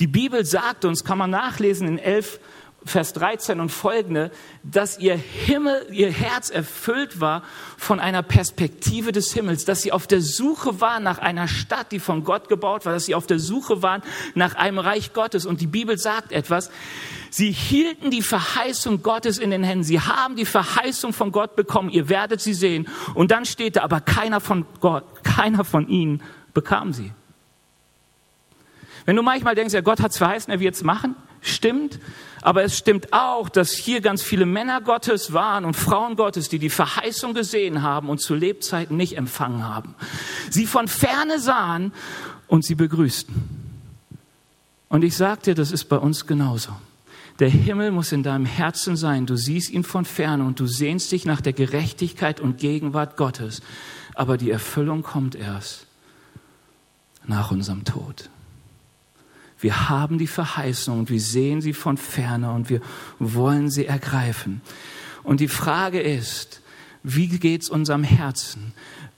Die 0.00 0.06
Bibel 0.06 0.42
sagt 0.46 0.86
uns, 0.86 1.04
kann 1.04 1.18
man 1.18 1.30
nachlesen 1.30 1.86
in 1.86 1.98
11, 1.98 2.40
Vers 2.85 3.12
13 3.14 3.59
und 3.59 3.71
folgende, 3.71 4.30
dass 4.62 4.99
ihr 4.99 5.16
Himmel, 5.16 5.87
ihr 5.90 6.11
Herz 6.11 6.50
erfüllt 6.50 7.21
war 7.21 7.42
von 7.76 7.99
einer 7.99 8.23
Perspektive 8.23 9.11
des 9.11 9.33
Himmels, 9.33 9.64
dass 9.64 9.83
sie 9.83 9.90
auf 9.90 10.06
der 10.06 10.21
Suche 10.21 10.80
waren 10.80 11.02
nach 11.02 11.18
einer 11.18 11.49
Stadt, 11.49 11.90
die 11.90 11.99
von 11.99 12.23
Gott 12.23 12.49
gebaut 12.49 12.87
war, 12.87 12.92
dass 12.92 13.06
sie 13.06 13.16
auf 13.16 13.26
der 13.26 13.40
Suche 13.40 13.83
waren 13.83 14.02
nach 14.35 14.54
einem 14.54 14.78
Reich 14.78 15.12
Gottes. 15.12 15.47
Und 15.47 15.61
die 15.61 15.66
Bibel 15.66 15.99
sagt 15.99 16.30
etwas, 16.30 16.71
sie 17.30 17.50
hielten 17.50 18.12
die 18.12 18.23
Verheißung 18.23 19.02
Gottes 19.02 19.38
in 19.38 19.50
den 19.50 19.64
Händen. 19.64 19.83
Sie 19.83 20.00
haben 20.00 20.37
die 20.37 20.45
Verheißung 20.45 21.12
von 21.12 21.33
Gott 21.33 21.56
bekommen. 21.56 21.90
Ihr 21.90 22.09
werdet 22.09 22.40
sie 22.40 22.54
sehen. 22.54 22.87
Und 23.14 23.33
dann 23.33 23.47
steht 23.47 23.76
da, 23.76 23.83
aber 23.83 24.00
keiner 24.00 24.40
von 24.40 24.64
Gott, 24.80 25.25
keiner 25.25 25.64
von 25.64 25.88
ihnen 25.88 26.23
bekam 26.54 26.92
sie. 26.92 27.12
Wenn 29.06 29.16
du 29.16 29.23
manchmal 29.23 29.54
denkst, 29.54 29.73
ja, 29.73 29.80
Gott 29.80 30.00
hat 30.00 30.11
es 30.11 30.18
verheißen, 30.18 30.52
er 30.52 30.61
wird 30.61 30.75
es 30.75 30.83
machen, 30.85 31.14
stimmt. 31.40 31.99
Aber 32.46 32.62
es 32.62 32.78
stimmt 32.78 33.12
auch, 33.12 33.48
dass 33.48 33.72
hier 33.72 34.00
ganz 34.00 34.22
viele 34.22 34.46
Männer 34.46 34.80
Gottes 34.80 35.32
waren 35.32 35.64
und 35.64 35.74
Frauen 35.74 36.14
Gottes, 36.14 36.48
die 36.48 36.60
die 36.60 36.70
Verheißung 36.70 37.34
gesehen 37.34 37.82
haben 37.82 38.08
und 38.08 38.20
zu 38.20 38.36
Lebzeiten 38.36 38.96
nicht 38.96 39.16
empfangen 39.16 39.64
haben. 39.64 39.96
Sie 40.48 40.66
von 40.66 40.86
ferne 40.86 41.40
sahen 41.40 41.92
und 42.46 42.64
sie 42.64 42.76
begrüßten. 42.76 43.34
Und 44.88 45.02
ich 45.02 45.16
sage 45.16 45.40
dir, 45.42 45.54
das 45.56 45.72
ist 45.72 45.86
bei 45.86 45.96
uns 45.96 46.28
genauso. 46.28 46.70
Der 47.40 47.48
Himmel 47.48 47.90
muss 47.90 48.12
in 48.12 48.22
deinem 48.22 48.46
Herzen 48.46 48.94
sein. 48.94 49.26
Du 49.26 49.34
siehst 49.34 49.70
ihn 49.70 49.82
von 49.82 50.04
ferne 50.04 50.44
und 50.44 50.60
du 50.60 50.68
sehnst 50.68 51.10
dich 51.10 51.24
nach 51.24 51.40
der 51.40 51.52
Gerechtigkeit 51.52 52.38
und 52.38 52.58
Gegenwart 52.58 53.16
Gottes. 53.16 53.60
Aber 54.14 54.36
die 54.36 54.52
Erfüllung 54.52 55.02
kommt 55.02 55.34
erst 55.34 55.88
nach 57.26 57.50
unserem 57.50 57.82
Tod. 57.82 58.30
Wir 59.60 59.88
haben 59.88 60.18
die 60.18 60.26
Verheißung 60.26 61.00
und 61.00 61.10
wir 61.10 61.20
sehen 61.20 61.60
sie 61.60 61.72
von 61.72 61.96
ferne 61.96 62.52
und 62.52 62.68
wir 62.68 62.80
wollen 63.18 63.70
sie 63.70 63.86
ergreifen. 63.86 64.60
Und 65.22 65.40
die 65.40 65.48
Frage 65.48 66.00
ist, 66.00 66.60
wie 67.02 67.28
geht's 67.28 67.70
unserem 67.70 68.04
Herzen? 68.04 68.72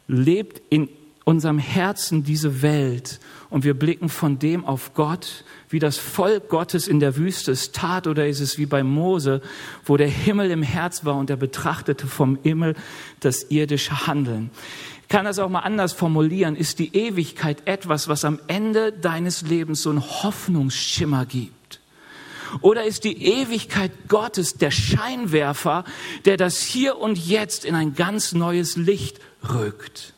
Lebt 0.06 0.62
in 0.70 0.88
unserem 1.24 1.58
Herzen 1.58 2.24
diese 2.24 2.62
Welt 2.62 3.20
und 3.50 3.64
wir 3.64 3.74
blicken 3.74 4.08
von 4.08 4.38
dem 4.38 4.64
auf 4.64 4.94
Gott, 4.94 5.44
wie 5.68 5.78
das 5.78 5.98
Volk 5.98 6.48
Gottes 6.48 6.88
in 6.88 7.00
der 7.00 7.16
Wüste 7.16 7.52
es 7.52 7.72
tat, 7.72 8.06
oder 8.06 8.26
ist 8.26 8.40
es 8.40 8.56
wie 8.56 8.64
bei 8.64 8.82
Mose, 8.82 9.42
wo 9.84 9.96
der 9.96 10.08
Himmel 10.08 10.50
im 10.50 10.62
Herz 10.62 11.04
war 11.04 11.16
und 11.16 11.28
er 11.28 11.36
betrachtete 11.36 12.06
vom 12.06 12.38
Himmel 12.42 12.74
das 13.20 13.44
irdische 13.50 14.06
Handeln? 14.06 14.50
Kann 15.08 15.24
das 15.24 15.38
auch 15.38 15.48
mal 15.48 15.60
anders 15.60 15.92
formulieren. 15.92 16.54
Ist 16.54 16.78
die 16.78 16.94
Ewigkeit 16.94 17.66
etwas, 17.66 18.08
was 18.08 18.24
am 18.24 18.40
Ende 18.46 18.92
deines 18.92 19.42
Lebens 19.42 19.82
so 19.82 19.90
einen 19.90 20.02
Hoffnungsschimmer 20.02 21.24
gibt? 21.24 21.80
Oder 22.60 22.84
ist 22.84 23.04
die 23.04 23.24
Ewigkeit 23.24 23.92
Gottes 24.08 24.54
der 24.54 24.70
Scheinwerfer, 24.70 25.84
der 26.24 26.36
das 26.36 26.62
hier 26.62 26.98
und 26.98 27.18
jetzt 27.18 27.64
in 27.64 27.74
ein 27.74 27.94
ganz 27.94 28.32
neues 28.32 28.76
Licht 28.76 29.20
rückt? 29.48 30.14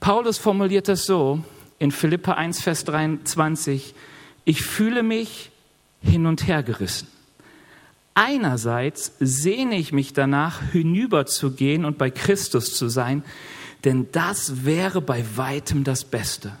Paulus 0.00 0.38
formuliert 0.38 0.88
das 0.88 1.06
so 1.06 1.42
in 1.78 1.90
Philippa 1.90 2.32
1, 2.32 2.60
Vers 2.60 2.84
23. 2.84 3.94
Ich 4.44 4.62
fühle 4.62 5.02
mich 5.02 5.50
hin 6.02 6.26
und 6.26 6.46
her 6.46 6.62
gerissen. 6.62 7.08
Einerseits 8.14 9.12
sehne 9.18 9.76
ich 9.76 9.92
mich 9.92 10.12
danach, 10.12 10.62
hinüberzugehen 10.70 11.84
und 11.84 11.98
bei 11.98 12.10
Christus 12.10 12.76
zu 12.76 12.88
sein, 12.88 13.24
denn 13.84 14.08
das 14.12 14.64
wäre 14.64 15.00
bei 15.00 15.24
weitem 15.34 15.84
das 15.84 16.04
Beste. 16.04 16.52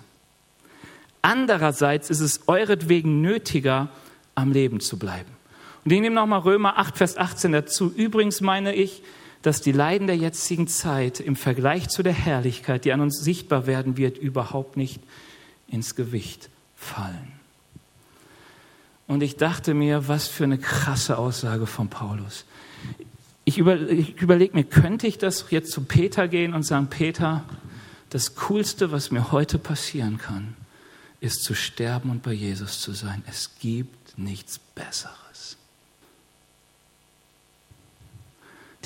Andererseits 1.22 2.10
ist 2.10 2.20
es 2.20 2.48
euretwegen 2.48 3.20
nötiger, 3.20 3.88
am 4.34 4.52
Leben 4.52 4.80
zu 4.80 4.98
bleiben. 4.98 5.30
Und 5.84 5.92
ich 5.92 6.00
nehme 6.00 6.16
nochmal 6.16 6.40
Römer 6.40 6.78
8, 6.78 6.96
Vers 6.96 7.16
18 7.16 7.52
dazu. 7.52 7.92
Übrigens 7.94 8.40
meine 8.40 8.74
ich, 8.74 9.02
dass 9.42 9.60
die 9.60 9.72
Leiden 9.72 10.06
der 10.06 10.16
jetzigen 10.16 10.66
Zeit 10.66 11.20
im 11.20 11.36
Vergleich 11.36 11.88
zu 11.88 12.02
der 12.02 12.14
Herrlichkeit, 12.14 12.84
die 12.84 12.92
an 12.92 13.00
uns 13.00 13.20
sichtbar 13.22 13.66
werden 13.66 13.96
wird, 13.96 14.18
überhaupt 14.18 14.76
nicht 14.76 15.02
ins 15.68 15.94
Gewicht 15.94 16.48
fallen. 16.74 17.33
Und 19.06 19.22
ich 19.22 19.36
dachte 19.36 19.74
mir, 19.74 20.08
was 20.08 20.28
für 20.28 20.44
eine 20.44 20.58
krasse 20.58 21.18
Aussage 21.18 21.66
von 21.66 21.88
Paulus. 21.88 22.44
Ich, 23.44 23.58
über, 23.58 23.78
ich 23.78 24.20
überlege 24.20 24.54
mir, 24.54 24.64
könnte 24.64 25.06
ich 25.06 25.18
das 25.18 25.46
jetzt 25.50 25.72
zu 25.72 25.82
Peter 25.82 26.28
gehen 26.28 26.54
und 26.54 26.62
sagen, 26.62 26.88
Peter, 26.88 27.44
das 28.10 28.34
Coolste, 28.36 28.92
was 28.92 29.10
mir 29.10 29.32
heute 29.32 29.58
passieren 29.58 30.18
kann, 30.18 30.56
ist 31.20 31.42
zu 31.42 31.54
sterben 31.54 32.10
und 32.10 32.22
bei 32.22 32.32
Jesus 32.32 32.80
zu 32.80 32.92
sein. 32.92 33.22
Es 33.26 33.50
gibt 33.58 34.16
nichts 34.18 34.58
Besseres. 34.58 35.56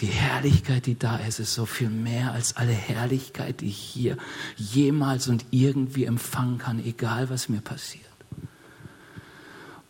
Die 0.00 0.06
Herrlichkeit, 0.06 0.86
die 0.86 0.98
da 0.98 1.16
ist, 1.16 1.40
ist 1.40 1.54
so 1.54 1.66
viel 1.66 1.90
mehr 1.90 2.32
als 2.32 2.56
alle 2.56 2.72
Herrlichkeit, 2.72 3.60
die 3.60 3.68
ich 3.68 3.78
hier 3.78 4.16
jemals 4.56 5.28
und 5.28 5.44
irgendwie 5.50 6.04
empfangen 6.04 6.58
kann, 6.58 6.84
egal 6.84 7.30
was 7.30 7.48
mir 7.48 7.60
passiert. 7.60 8.07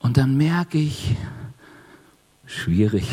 Und 0.00 0.16
dann 0.16 0.36
merke 0.36 0.78
ich, 0.78 1.16
schwierig, 2.46 3.08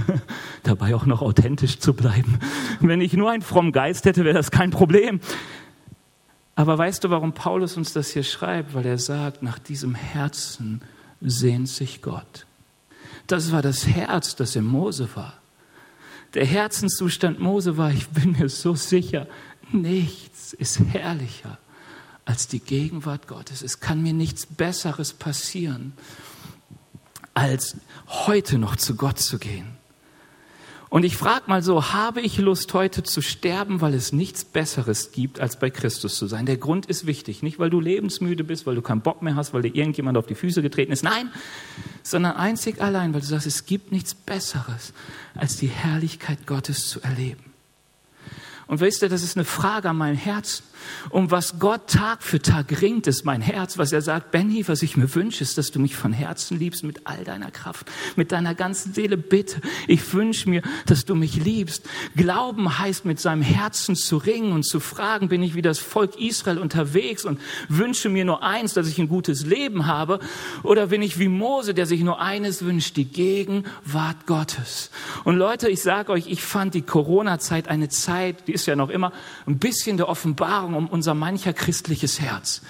dabei 0.62 0.94
auch 0.94 1.06
noch 1.06 1.22
authentisch 1.22 1.78
zu 1.78 1.94
bleiben. 1.94 2.38
Wenn 2.80 3.00
ich 3.00 3.14
nur 3.14 3.30
einen 3.30 3.42
frommen 3.42 3.72
Geist 3.72 4.04
hätte, 4.04 4.24
wäre 4.24 4.34
das 4.34 4.50
kein 4.50 4.70
Problem. 4.70 5.20
Aber 6.54 6.76
weißt 6.76 7.04
du, 7.04 7.10
warum 7.10 7.32
Paulus 7.32 7.76
uns 7.76 7.92
das 7.92 8.10
hier 8.10 8.22
schreibt? 8.22 8.74
Weil 8.74 8.86
er 8.86 8.98
sagt, 8.98 9.42
nach 9.42 9.58
diesem 9.58 9.94
Herzen 9.94 10.80
sehnt 11.20 11.68
sich 11.68 12.02
Gott. 12.02 12.46
Das 13.26 13.52
war 13.52 13.62
das 13.62 13.86
Herz, 13.86 14.36
das 14.36 14.56
in 14.56 14.64
Mose 14.64 15.08
war. 15.14 15.34
Der 16.34 16.44
Herzenszustand 16.44 17.40
Mose 17.40 17.76
war, 17.76 17.90
ich 17.90 18.08
bin 18.08 18.32
mir 18.32 18.48
so 18.48 18.74
sicher, 18.74 19.26
nichts 19.72 20.52
ist 20.52 20.80
herrlicher 20.92 21.58
als 22.26 22.48
die 22.48 22.60
Gegenwart 22.60 23.28
Gottes. 23.28 23.62
Es 23.62 23.80
kann 23.80 24.02
mir 24.02 24.12
nichts 24.12 24.44
Besseres 24.44 25.14
passieren, 25.14 25.94
als 27.32 27.76
heute 28.06 28.58
noch 28.58 28.76
zu 28.76 28.96
Gott 28.96 29.18
zu 29.18 29.38
gehen. 29.38 29.76
Und 30.88 31.04
ich 31.04 31.16
frage 31.16 31.44
mal 31.46 31.62
so, 31.62 31.92
habe 31.92 32.20
ich 32.20 32.38
Lust 32.38 32.72
heute 32.72 33.02
zu 33.02 33.20
sterben, 33.20 33.80
weil 33.80 33.92
es 33.92 34.12
nichts 34.12 34.44
Besseres 34.44 35.10
gibt, 35.10 35.40
als 35.40 35.58
bei 35.58 35.68
Christus 35.68 36.16
zu 36.16 36.26
sein? 36.26 36.46
Der 36.46 36.56
Grund 36.56 36.86
ist 36.86 37.06
wichtig, 37.06 37.42
nicht 37.42 37.58
weil 37.58 37.70
du 37.70 37.80
lebensmüde 37.80 38.44
bist, 38.44 38.66
weil 38.66 38.76
du 38.76 38.82
keinen 38.82 39.00
Bock 39.00 39.20
mehr 39.20 39.34
hast, 39.34 39.52
weil 39.52 39.62
dir 39.62 39.74
irgendjemand 39.74 40.16
auf 40.16 40.26
die 40.26 40.36
Füße 40.36 40.62
getreten 40.62 40.92
ist, 40.92 41.02
nein, 41.02 41.30
sondern 42.02 42.36
einzig 42.36 42.80
allein, 42.80 43.12
weil 43.12 43.20
du 43.20 43.26
sagst, 43.26 43.46
es 43.46 43.66
gibt 43.66 43.90
nichts 43.90 44.14
Besseres, 44.14 44.92
als 45.34 45.56
die 45.56 45.66
Herrlichkeit 45.66 46.46
Gottes 46.46 46.88
zu 46.88 47.00
erleben. 47.00 47.44
Und 48.68 48.80
wisst 48.80 49.02
ihr, 49.02 49.08
das 49.08 49.22
ist 49.22 49.36
eine 49.36 49.44
Frage 49.44 49.90
an 49.90 49.96
meinem 49.96 50.16
Herzen. 50.16 50.64
Um 51.10 51.30
was 51.30 51.58
Gott 51.58 51.88
Tag 51.88 52.22
für 52.22 52.40
Tag 52.40 52.80
ringt, 52.80 53.06
ist 53.06 53.24
mein 53.24 53.40
Herz, 53.40 53.78
was 53.78 53.92
er 53.92 54.02
sagt, 54.02 54.30
Benny, 54.30 54.66
was 54.68 54.82
ich 54.82 54.96
mir 54.96 55.14
wünsche, 55.14 55.42
ist, 55.42 55.58
dass 55.58 55.70
du 55.70 55.78
mich 55.78 55.96
von 55.96 56.12
Herzen 56.12 56.58
liebst 56.58 56.84
mit 56.84 57.06
all 57.06 57.24
deiner 57.24 57.50
Kraft, 57.50 57.90
mit 58.16 58.32
deiner 58.32 58.54
ganzen 58.54 58.92
Seele. 58.92 59.16
Bitte, 59.16 59.60
ich 59.86 60.12
wünsche 60.12 60.48
mir, 60.48 60.62
dass 60.86 61.04
du 61.04 61.14
mich 61.14 61.36
liebst. 61.36 61.88
Glauben 62.16 62.78
heißt, 62.78 63.04
mit 63.04 63.20
seinem 63.20 63.42
Herzen 63.42 63.96
zu 63.96 64.16
ringen 64.16 64.52
und 64.52 64.64
zu 64.64 64.80
fragen, 64.80 65.28
bin 65.28 65.42
ich 65.42 65.54
wie 65.54 65.62
das 65.62 65.78
Volk 65.78 66.20
Israel 66.20 66.58
unterwegs 66.58 67.24
und 67.24 67.40
wünsche 67.68 68.08
mir 68.08 68.24
nur 68.24 68.42
eins, 68.42 68.74
dass 68.74 68.88
ich 68.88 68.98
ein 68.98 69.08
gutes 69.08 69.46
Leben 69.46 69.86
habe? 69.86 70.18
Oder 70.62 70.88
bin 70.88 71.02
ich 71.02 71.18
wie 71.18 71.28
Mose, 71.28 71.74
der 71.74 71.86
sich 71.86 72.02
nur 72.02 72.20
eines 72.20 72.62
wünscht, 72.62 72.96
die 72.96 73.04
Gegenwart 73.04 74.26
Gottes? 74.26 74.90
Und 75.24 75.36
Leute, 75.36 75.68
ich 75.68 75.82
sage 75.82 76.12
euch, 76.12 76.26
ich 76.26 76.42
fand 76.42 76.74
die 76.74 76.82
Corona-Zeit 76.82 77.68
eine 77.68 77.88
Zeit, 77.88 78.48
die 78.48 78.52
ist 78.52 78.66
ja 78.66 78.76
noch 78.76 78.90
immer 78.90 79.12
ein 79.46 79.58
bisschen 79.58 79.96
der 79.96 80.08
Offenbarung 80.66 80.74
um 80.74 80.88
unser 80.88 81.14
mancher 81.14 81.52
christliches 81.52 82.20
Herz. 82.20 82.62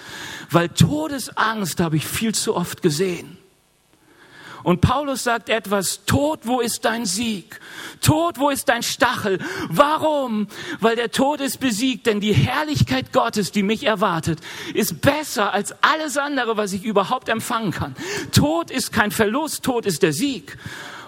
Weil 0.51 0.69
Todesangst 0.69 1.79
habe 1.79 1.97
ich 1.97 2.05
viel 2.05 2.33
zu 2.33 2.55
oft 2.55 2.81
gesehen. 2.81 3.37
Und 4.63 4.81
Paulus 4.81 5.23
sagt 5.23 5.49
etwas, 5.49 6.03
Tod, 6.05 6.41
wo 6.43 6.59
ist 6.59 6.83
dein 6.83 7.05
Sieg? 7.05 7.59
Tod, 8.01 8.37
wo 8.37 8.49
ist 8.49 8.67
dein 8.67 8.83
Stachel? 8.83 9.39
Warum? 9.69 10.47
Weil 10.81 10.97
der 10.97 11.11
Tod 11.11 11.39
ist 11.39 11.59
besiegt, 11.59 12.05
denn 12.05 12.19
die 12.19 12.33
Herrlichkeit 12.33 13.13
Gottes, 13.13 13.51
die 13.51 13.63
mich 13.63 13.85
erwartet, 13.85 14.39
ist 14.73 14.99
besser 14.99 15.53
als 15.53 15.73
alles 15.81 16.17
andere, 16.17 16.57
was 16.57 16.73
ich 16.73 16.83
überhaupt 16.83 17.29
empfangen 17.29 17.71
kann. 17.71 17.95
Tod 18.33 18.69
ist 18.69 18.91
kein 18.91 19.11
Verlust, 19.11 19.63
Tod 19.63 19.85
ist 19.85 20.03
der 20.03 20.11
Sieg. 20.11 20.57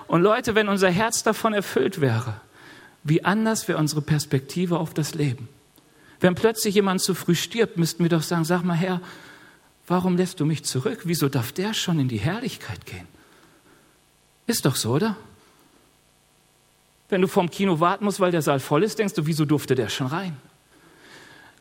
Und 0.08 0.22
Leute, 0.22 0.56
wenn 0.56 0.70
unser 0.70 0.90
Herz 0.90 1.24
davon 1.24 1.54
erfüllt 1.54 2.00
wäre, 2.00 2.40
wie 3.04 3.26
anders 3.26 3.68
wäre 3.68 3.80
unsere 3.80 4.02
Perspektive 4.02 4.78
auf 4.78 4.94
das 4.94 5.16
Leben. 5.16 5.50
Wenn 6.20 6.36
plötzlich 6.36 6.76
jemand 6.76 7.02
zu 7.02 7.14
früh 7.14 7.36
stirbt, 7.36 7.78
müssten 7.78 8.04
wir 8.04 8.10
doch 8.10 8.24
sagen, 8.24 8.46
sag 8.46 8.64
mal 8.64 8.76
Herr, 8.76 9.02
warum 9.88 10.18
lässt 10.18 10.40
du 10.40 10.46
mich 10.46 10.64
zurück? 10.66 11.02
Wieso 11.06 11.30
darf 11.30 11.52
der 11.52 11.74
schon 11.74 12.00
in 12.00 12.08
die 12.08 12.18
Herrlichkeit 12.18 12.86
gehen? 12.86 13.08
Ist 14.48 14.66
doch 14.66 14.76
so, 14.76 14.92
oder? 14.92 15.16
Wenn 17.08 17.22
du 17.22 17.28
vorm 17.28 17.50
Kino 17.50 17.80
warten 17.80 18.06
musst, 18.06 18.20
weil 18.20 18.32
der 18.32 18.42
Saal 18.42 18.60
voll 18.60 18.84
ist, 18.84 19.00
denkst 19.00 19.16
du, 19.16 19.26
wieso 19.26 19.46
durfte 19.46 19.76
der 19.76 19.90
schon 19.90 20.08
rein? 20.08 20.38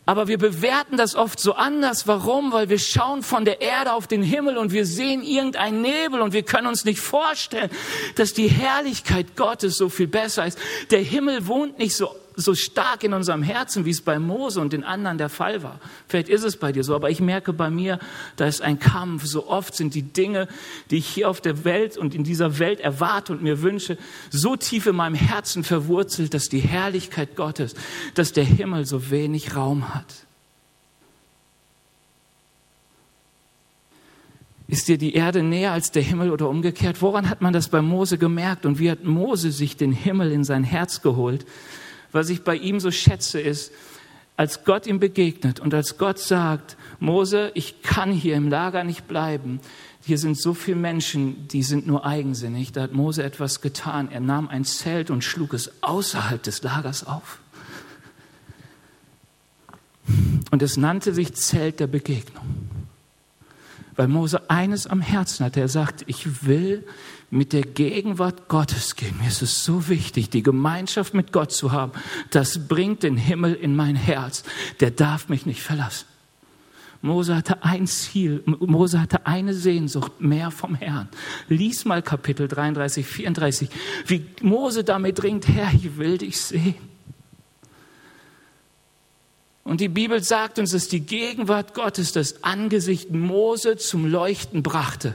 Aber 0.05 0.27
wir 0.27 0.38
bewerten 0.38 0.97
das 0.97 1.15
oft 1.15 1.38
so 1.38 1.53
anders. 1.53 2.07
Warum? 2.07 2.50
Weil 2.50 2.71
wir 2.71 2.79
schauen 2.79 3.23
von 3.23 3.45
der 3.45 3.61
Erde 3.61 3.93
auf 3.93 4.07
den 4.07 4.23
Himmel 4.23 4.57
und 4.57 4.73
wir 4.73 4.87
sehen 4.87 5.23
irgendeinen 5.23 5.83
Nebel 5.83 6.23
und 6.23 6.33
wir 6.33 6.45
können 6.45 6.67
uns 6.67 6.87
nicht 6.87 6.99
vorstellen, 6.99 7.71
dass 8.15 8.33
die 8.33 8.49
Herrlichkeit 8.49 9.37
Gottes 9.37 9.77
so 9.77 9.91
viel 9.91 10.07
besser 10.07 10.47
ist. 10.47 10.59
Der 10.91 11.00
Himmel 11.00 11.47
wohnt 11.47 11.79
nicht 11.79 11.95
so 11.95 12.15
so 12.40 12.54
stark 12.54 13.02
in 13.02 13.12
unserem 13.12 13.42
Herzen, 13.42 13.85
wie 13.85 13.90
es 13.90 14.00
bei 14.00 14.21
Mose 14.21 14.61
und 14.61 14.73
den 14.73 14.85
anderen 14.85 15.18
der 15.18 15.28
Fall 15.28 15.64
war. 15.64 15.80
Vielleicht 16.07 16.28
ist 16.28 16.45
es 16.45 16.57
bei 16.57 16.71
dir 16.71 16.85
so, 16.85 16.95
aber 16.95 17.11
ich 17.11 17.21
merke 17.21 17.52
bei 17.52 17.68
mir, 17.68 17.99
da 18.37 18.47
ist 18.47 18.62
ein 18.62 18.78
Kampf. 18.78 19.25
So 19.25 19.49
oft 19.49 19.75
sind 19.75 19.95
die 19.95 20.02
Dinge, 20.02 20.47
die 20.90 20.99
ich 20.99 21.09
hier 21.09 21.28
auf 21.28 21.40
der 21.40 21.64
Welt 21.64 21.97
und 21.97 22.14
in 22.14 22.23
dieser 22.23 22.61
Welt 22.61 22.78
erwarte 22.78 23.33
und 23.33 23.42
mir 23.42 23.62
wünsche, 23.62 23.99
so 24.30 24.54
tief 24.54 24.87
in 24.87 24.95
meinem 24.95 25.16
Herzen 25.16 25.64
verwurzelt, 25.64 26.33
dass 26.33 26.49
die 26.49 26.61
Herrlichkeit 26.61 27.35
Gottes, 27.35 27.75
dass 28.14 28.33
der 28.33 28.45
Himmel 28.45 28.87
so 28.87 29.11
wenig 29.11 29.57
Raum 29.57 29.92
hat. 29.92 30.26
Ist 34.68 34.87
dir 34.87 34.99
die 34.99 35.14
Erde 35.14 35.42
näher 35.42 35.73
als 35.73 35.90
der 35.90 36.02
Himmel 36.02 36.30
oder 36.30 36.49
umgekehrt? 36.49 37.02
Woran 37.02 37.28
hat 37.28 37.40
man 37.40 37.52
das 37.52 37.68
bei 37.68 37.83
Mose 37.83 38.16
gemerkt? 38.16 38.64
Und 38.64 38.78
wie 38.78 38.90
hat 38.90 39.02
Mose 39.02 39.50
sich 39.50 39.76
den 39.76 39.92
Himmel 39.92 40.30
in 40.30 40.45
sein 40.45 40.62
Herz 40.62 41.02
geholt? 41.02 41.47
Was 42.12 42.31
ich 42.31 42.43
bei 42.43 42.57
ihm 42.57 42.81
so 42.81 42.91
schätze, 42.91 43.41
ist, 43.41 43.73
als 44.37 44.65
Gott 44.65 44.87
ihm 44.87 45.00
begegnet 45.00 45.59
und 45.59 45.75
als 45.75 45.99
Gott 45.99 46.19
sagt, 46.19 46.77
Mose, 47.00 47.50
ich 47.55 47.83
kann 47.83 48.12
hier 48.12 48.37
im 48.37 48.49
Lager 48.49 48.85
nicht 48.85 49.09
bleiben. 49.09 49.61
Hier 50.05 50.17
sind 50.17 50.41
so 50.41 50.55
viele 50.55 50.77
Menschen, 50.77 51.49
die 51.49 51.65
sind 51.65 51.87
nur 51.87 52.07
eigensinnig. 52.07 52.71
Da 52.73 52.83
hat 52.83 52.93
Mose 52.93 53.25
etwas 53.25 53.61
getan. 53.61 54.11
Er 54.12 54.21
nahm 54.21 54.49
ein 54.49 54.65
Zelt 54.65 55.11
und 55.11 55.25
schlug 55.25 55.55
es 55.55 55.83
außerhalb 55.83 56.41
des 56.43 56.62
Lagers 56.62 57.05
auf. 57.05 57.41
Und 60.50 60.62
es 60.62 60.77
nannte 60.77 61.12
sich 61.12 61.35
Zelt 61.35 61.81
der 61.81 61.88
Begegnung. 61.88 62.47
Weil 63.99 64.07
Mose 64.07 64.49
eines 64.49 64.87
am 64.87 65.00
Herzen 65.00 65.45
hatte. 65.45 65.59
Er 65.61 65.67
sagt, 65.67 66.05
ich 66.07 66.47
will 66.47 66.87
mit 67.31 67.52
der 67.52 67.62
Gegenwart 67.62 68.47
Gottes 68.47 68.95
gehen. 68.95 69.19
Mir 69.19 69.26
ist 69.26 69.43
es 69.43 69.64
so 69.64 69.88
wichtig, 69.88 70.31
die 70.31 70.45
Gemeinschaft 70.45 71.14
mit 71.14 71.33
Gott 71.33 71.50
zu 71.50 71.73
haben. 71.73 71.90
Das 72.31 72.69
bringt 72.69 73.02
den 73.02 73.17
Himmel 73.17 73.55
in 73.55 73.75
mein 73.75 73.97
Herz. 73.97 74.45
Der 74.78 74.93
darf 74.93 75.28
mich 75.28 75.47
nicht 75.47 75.62
verlassen. 75.62 76.07
Mose 77.02 77.35
hatte 77.35 77.64
ein 77.64 77.88
Ziel, 77.88 78.45
Mose 78.47 79.00
hatte 79.00 79.26
eine 79.26 79.52
Sehnsucht 79.52 80.21
mehr 80.21 80.52
vom 80.52 80.76
Herrn. 80.76 81.09
Lies 81.49 81.85
mal 81.85 82.00
Kapitel 82.00 82.47
33, 82.47 83.05
34, 83.05 83.69
wie 84.07 84.26
Mose 84.43 84.85
damit 84.85 85.25
ringt, 85.25 85.49
Herr, 85.49 85.73
ich 85.75 85.97
will 85.99 86.19
dich 86.19 86.40
sehen. 86.40 86.76
Und 89.69 89.83
die 89.83 89.91
Bibel 89.91 90.23
sagt 90.23 90.59
uns, 90.59 90.71
dass 90.71 90.89
die 90.89 91.01
Gegenwart 91.01 91.75
Gottes 91.75 92.13
das 92.13 92.43
Angesicht 92.43 93.11
Mose 93.11 93.77
zum 93.77 94.07
Leuchten 94.07 94.63
brachte. 94.63 95.15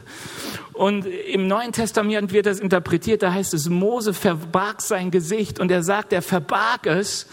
Und 0.74 1.08
im 1.08 1.48
Neuen 1.48 1.72
Testament 1.72 2.32
wird 2.32 2.46
das 2.46 2.60
interpretiert, 2.60 3.24
da 3.24 3.34
heißt 3.34 3.56
es, 3.56 3.68
Mose 3.68 4.14
verbarg 4.14 4.84
sein 4.84 5.10
Gesicht 5.10 5.60
und 5.60 5.72
er 5.72 5.82
sagt, 5.82 6.14
er 6.14 6.22
verbarg 6.22 6.86
es, 6.86 7.26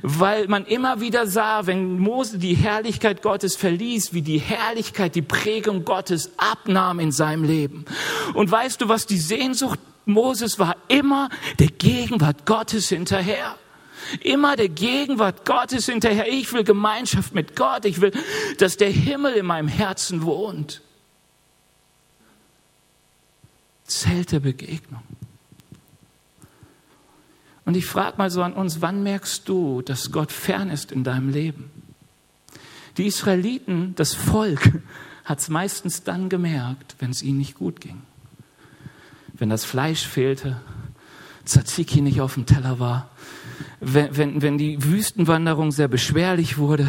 weil 0.00 0.48
man 0.48 0.64
immer 0.64 1.02
wieder 1.02 1.26
sah, 1.26 1.66
wenn 1.66 1.98
Mose 1.98 2.38
die 2.38 2.54
Herrlichkeit 2.54 3.20
Gottes 3.20 3.56
verließ, 3.56 4.14
wie 4.14 4.22
die 4.22 4.38
Herrlichkeit, 4.38 5.16
die 5.16 5.22
Prägung 5.22 5.84
Gottes 5.84 6.30
abnahm 6.38 6.98
in 6.98 7.12
seinem 7.12 7.44
Leben. 7.44 7.84
Und 8.32 8.50
weißt 8.50 8.80
du, 8.80 8.88
was 8.88 9.04
die 9.04 9.18
Sehnsucht 9.18 9.80
Moses 10.06 10.58
war? 10.58 10.76
Immer 10.88 11.28
der 11.58 11.68
Gegenwart 11.68 12.46
Gottes 12.46 12.88
hinterher. 12.88 13.54
Immer 14.20 14.56
der 14.56 14.68
Gegenwart 14.68 15.44
Gottes 15.44 15.86
hinterher. 15.86 16.28
Ich 16.28 16.52
will 16.52 16.64
Gemeinschaft 16.64 17.34
mit 17.34 17.56
Gott. 17.56 17.84
Ich 17.84 18.00
will, 18.00 18.12
dass 18.58 18.76
der 18.76 18.90
Himmel 18.90 19.34
in 19.34 19.46
meinem 19.46 19.68
Herzen 19.68 20.22
wohnt. 20.22 20.82
Zelt 23.84 24.32
der 24.32 24.40
Begegnung. 24.40 25.02
Und 27.64 27.76
ich 27.76 27.86
frage 27.86 28.18
mal 28.18 28.30
so 28.30 28.42
an 28.42 28.52
uns, 28.52 28.82
wann 28.82 29.02
merkst 29.02 29.48
du, 29.48 29.82
dass 29.82 30.12
Gott 30.12 30.32
fern 30.32 30.70
ist 30.70 30.92
in 30.92 31.04
deinem 31.04 31.30
Leben? 31.30 31.70
Die 32.96 33.06
Israeliten, 33.06 33.94
das 33.96 34.14
Volk, 34.14 34.72
hat 35.24 35.38
es 35.38 35.48
meistens 35.48 36.02
dann 36.02 36.28
gemerkt, 36.28 36.96
wenn 36.98 37.10
es 37.10 37.22
ihnen 37.22 37.38
nicht 37.38 37.54
gut 37.54 37.80
ging. 37.80 38.02
Wenn 39.32 39.48
das 39.48 39.64
Fleisch 39.64 40.06
fehlte, 40.06 40.60
Tzatziki 41.44 42.02
nicht 42.02 42.20
auf 42.20 42.34
dem 42.34 42.46
Teller 42.46 42.78
war, 42.78 43.08
wenn, 43.80 44.16
wenn, 44.16 44.42
wenn 44.42 44.58
die 44.58 44.82
Wüstenwanderung 44.82 45.72
sehr 45.72 45.88
beschwerlich 45.88 46.58
wurde, 46.58 46.88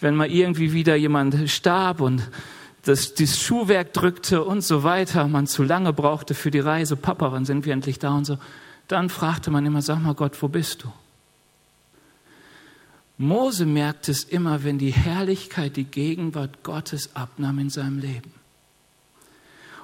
wenn 0.00 0.14
mal 0.14 0.30
irgendwie 0.30 0.72
wieder 0.72 0.96
jemand 0.96 1.50
starb 1.50 2.00
und 2.00 2.30
das, 2.82 3.14
das 3.14 3.40
Schuhwerk 3.40 3.92
drückte 3.92 4.44
und 4.44 4.62
so 4.62 4.84
weiter, 4.84 5.26
man 5.26 5.46
zu 5.46 5.62
lange 5.62 5.92
brauchte 5.92 6.34
für 6.34 6.50
die 6.50 6.60
Reise, 6.60 6.96
Papa, 6.96 7.32
wann 7.32 7.44
sind 7.44 7.66
wir 7.66 7.72
endlich 7.72 7.98
da 7.98 8.14
und 8.14 8.24
so, 8.24 8.38
dann 8.88 9.08
fragte 9.08 9.50
man 9.50 9.66
immer, 9.66 9.82
sag 9.82 10.00
mal 10.00 10.14
Gott, 10.14 10.40
wo 10.40 10.48
bist 10.48 10.84
du? 10.84 10.92
Mose 13.18 13.64
merkte 13.64 14.12
es 14.12 14.24
immer, 14.24 14.62
wenn 14.62 14.78
die 14.78 14.92
Herrlichkeit, 14.92 15.76
die 15.76 15.84
Gegenwart 15.84 16.62
Gottes 16.62 17.16
abnahm 17.16 17.58
in 17.58 17.70
seinem 17.70 17.98
Leben. 17.98 18.32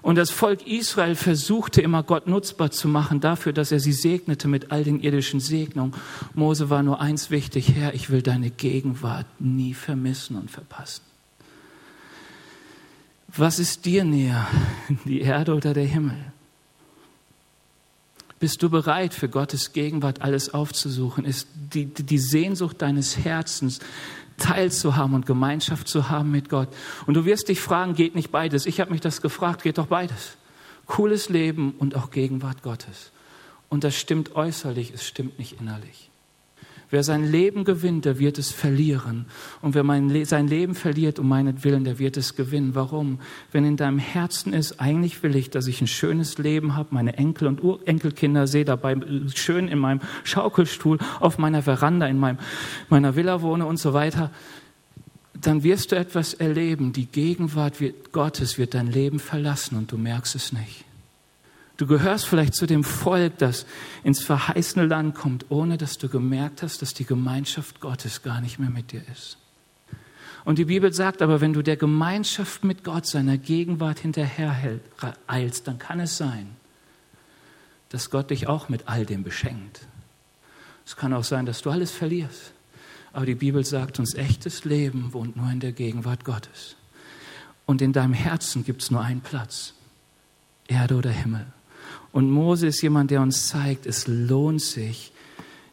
Und 0.02 0.16
das 0.16 0.30
Volk 0.30 0.66
Israel 0.66 1.14
versuchte 1.14 1.80
immer 1.80 2.02
Gott 2.02 2.26
nutzbar 2.26 2.72
zu 2.72 2.88
machen 2.88 3.20
dafür, 3.20 3.52
dass 3.52 3.70
er 3.70 3.78
sie 3.78 3.92
segnete 3.92 4.48
mit 4.48 4.72
all 4.72 4.82
den 4.82 5.00
irdischen 5.00 5.38
Segnungen. 5.38 5.94
Mose 6.34 6.70
war 6.70 6.82
nur 6.82 7.00
eins 7.00 7.30
wichtig, 7.30 7.72
Herr, 7.74 7.94
ich 7.94 8.10
will 8.10 8.20
deine 8.20 8.50
Gegenwart 8.50 9.26
nie 9.38 9.74
vermissen 9.74 10.36
und 10.36 10.50
verpassen. 10.50 11.02
Was 13.28 13.60
ist 13.60 13.86
dir 13.86 14.04
näher, 14.04 14.46
die 15.04 15.20
Erde 15.20 15.54
oder 15.54 15.72
der 15.72 15.86
Himmel? 15.86 16.31
Bist 18.42 18.60
du 18.60 18.68
bereit, 18.68 19.14
für 19.14 19.28
Gottes 19.28 19.72
Gegenwart 19.72 20.20
alles 20.20 20.52
aufzusuchen? 20.52 21.24
Ist 21.24 21.46
die, 21.54 21.86
die 21.86 22.18
Sehnsucht 22.18 22.82
deines 22.82 23.18
Herzens, 23.18 23.78
teilzuhaben 24.36 25.14
und 25.14 25.26
Gemeinschaft 25.26 25.86
zu 25.86 26.08
haben 26.08 26.32
mit 26.32 26.48
Gott. 26.48 26.66
Und 27.06 27.14
du 27.14 27.24
wirst 27.24 27.46
dich 27.46 27.60
fragen, 27.60 27.94
geht 27.94 28.16
nicht 28.16 28.32
beides? 28.32 28.66
Ich 28.66 28.80
habe 28.80 28.90
mich 28.90 29.00
das 29.00 29.22
gefragt, 29.22 29.62
geht 29.62 29.78
doch 29.78 29.86
beides. 29.86 30.36
Cooles 30.86 31.28
Leben 31.28 31.76
und 31.78 31.94
auch 31.94 32.10
Gegenwart 32.10 32.64
Gottes. 32.64 33.12
Und 33.68 33.84
das 33.84 33.94
stimmt 33.94 34.34
äußerlich, 34.34 34.90
es 34.92 35.06
stimmt 35.06 35.38
nicht 35.38 35.60
innerlich. 35.60 36.10
Wer 36.92 37.02
sein 37.02 37.32
Leben 37.32 37.64
gewinnt, 37.64 38.04
der 38.04 38.18
wird 38.18 38.36
es 38.36 38.50
verlieren. 38.50 39.24
Und 39.62 39.74
wer 39.74 39.82
mein, 39.82 40.26
sein 40.26 40.46
Leben 40.46 40.74
verliert 40.74 41.18
um 41.18 41.26
meinetwillen, 41.26 41.84
der 41.84 41.98
wird 41.98 42.18
es 42.18 42.36
gewinnen. 42.36 42.74
Warum? 42.74 43.18
Wenn 43.50 43.64
in 43.64 43.78
deinem 43.78 43.98
Herzen 43.98 44.52
ist, 44.52 44.78
eigentlich 44.78 45.22
will 45.22 45.34
ich, 45.34 45.48
dass 45.48 45.68
ich 45.68 45.80
ein 45.80 45.86
schönes 45.86 46.36
Leben 46.36 46.76
habe, 46.76 46.90
meine 46.90 47.16
Enkel 47.16 47.48
und 47.48 47.64
Urenkelkinder 47.64 48.46
sehe, 48.46 48.66
dabei 48.66 48.94
schön 49.34 49.68
in 49.68 49.78
meinem 49.78 50.00
Schaukelstuhl, 50.22 50.98
auf 51.18 51.38
meiner 51.38 51.62
Veranda, 51.62 52.06
in 52.06 52.18
meinem, 52.18 52.38
meiner 52.90 53.16
Villa 53.16 53.40
wohne 53.40 53.64
und 53.64 53.78
so 53.78 53.94
weiter, 53.94 54.30
dann 55.40 55.62
wirst 55.62 55.92
du 55.92 55.96
etwas 55.96 56.34
erleben. 56.34 56.92
Die 56.92 57.06
Gegenwart 57.06 57.80
wird, 57.80 58.12
Gottes 58.12 58.58
wird 58.58 58.74
dein 58.74 58.88
Leben 58.88 59.18
verlassen 59.18 59.78
und 59.78 59.90
du 59.92 59.96
merkst 59.96 60.34
es 60.34 60.52
nicht. 60.52 60.84
Du 61.82 61.88
gehörst 61.88 62.26
vielleicht 62.26 62.54
zu 62.54 62.66
dem 62.66 62.84
Volk, 62.84 63.38
das 63.38 63.66
ins 64.04 64.22
verheißene 64.22 64.86
Land 64.86 65.16
kommt, 65.16 65.46
ohne 65.48 65.78
dass 65.78 65.98
du 65.98 66.08
gemerkt 66.08 66.62
hast, 66.62 66.80
dass 66.80 66.94
die 66.94 67.04
Gemeinschaft 67.04 67.80
Gottes 67.80 68.22
gar 68.22 68.40
nicht 68.40 68.60
mehr 68.60 68.70
mit 68.70 68.92
dir 68.92 69.02
ist. 69.10 69.36
Und 70.44 70.60
die 70.60 70.66
Bibel 70.66 70.92
sagt 70.92 71.22
aber, 71.22 71.40
wenn 71.40 71.52
du 71.52 71.60
der 71.60 71.76
Gemeinschaft 71.76 72.62
mit 72.62 72.84
Gott, 72.84 73.06
seiner 73.06 73.36
Gegenwart 73.36 73.98
hinterher 73.98 74.78
eilst, 75.26 75.66
dann 75.66 75.80
kann 75.80 75.98
es 75.98 76.16
sein, 76.16 76.54
dass 77.88 78.10
Gott 78.10 78.30
dich 78.30 78.46
auch 78.46 78.68
mit 78.68 78.86
all 78.86 79.04
dem 79.04 79.24
beschenkt. 79.24 79.80
Es 80.86 80.94
kann 80.94 81.12
auch 81.12 81.24
sein, 81.24 81.46
dass 81.46 81.62
du 81.62 81.70
alles 81.70 81.90
verlierst. 81.90 82.52
Aber 83.12 83.26
die 83.26 83.34
Bibel 83.34 83.64
sagt 83.64 83.98
uns, 83.98 84.14
echtes 84.14 84.64
Leben 84.64 85.12
wohnt 85.12 85.34
nur 85.34 85.50
in 85.50 85.58
der 85.58 85.72
Gegenwart 85.72 86.24
Gottes. 86.24 86.76
Und 87.66 87.82
in 87.82 87.92
deinem 87.92 88.14
Herzen 88.14 88.64
gibt 88.64 88.82
es 88.82 88.92
nur 88.92 89.00
einen 89.00 89.20
Platz 89.20 89.74
Erde 90.68 90.94
oder 90.94 91.10
Himmel. 91.10 91.44
Und 92.12 92.30
Mose 92.30 92.66
ist 92.66 92.82
jemand, 92.82 93.10
der 93.10 93.22
uns 93.22 93.48
zeigt, 93.48 93.86
es 93.86 94.06
lohnt 94.06 94.60
sich, 94.60 95.12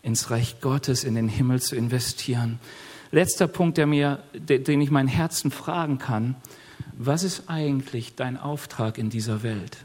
ins 0.02 0.32
Reich 0.32 0.62
Gottes, 0.62 1.04
in 1.04 1.16
den 1.16 1.28
Himmel 1.28 1.62
zu 1.62 1.76
investieren. 1.76 2.60
Letzter 3.12 3.48
Punkt, 3.48 3.78
der 3.78 3.86
mir, 3.86 4.24
den 4.34 4.82
ich 4.82 4.92
mein 4.92 5.08
Herzen 5.08 5.52
fragen 5.52 5.98
kann. 5.98 6.36
Was 6.98 7.24
ist 7.24 7.50
eigentlich 7.50 8.16
dein 8.16 8.38
Auftrag 8.38 8.98
in 8.98 9.10
dieser 9.10 9.44
Welt? 9.44 9.78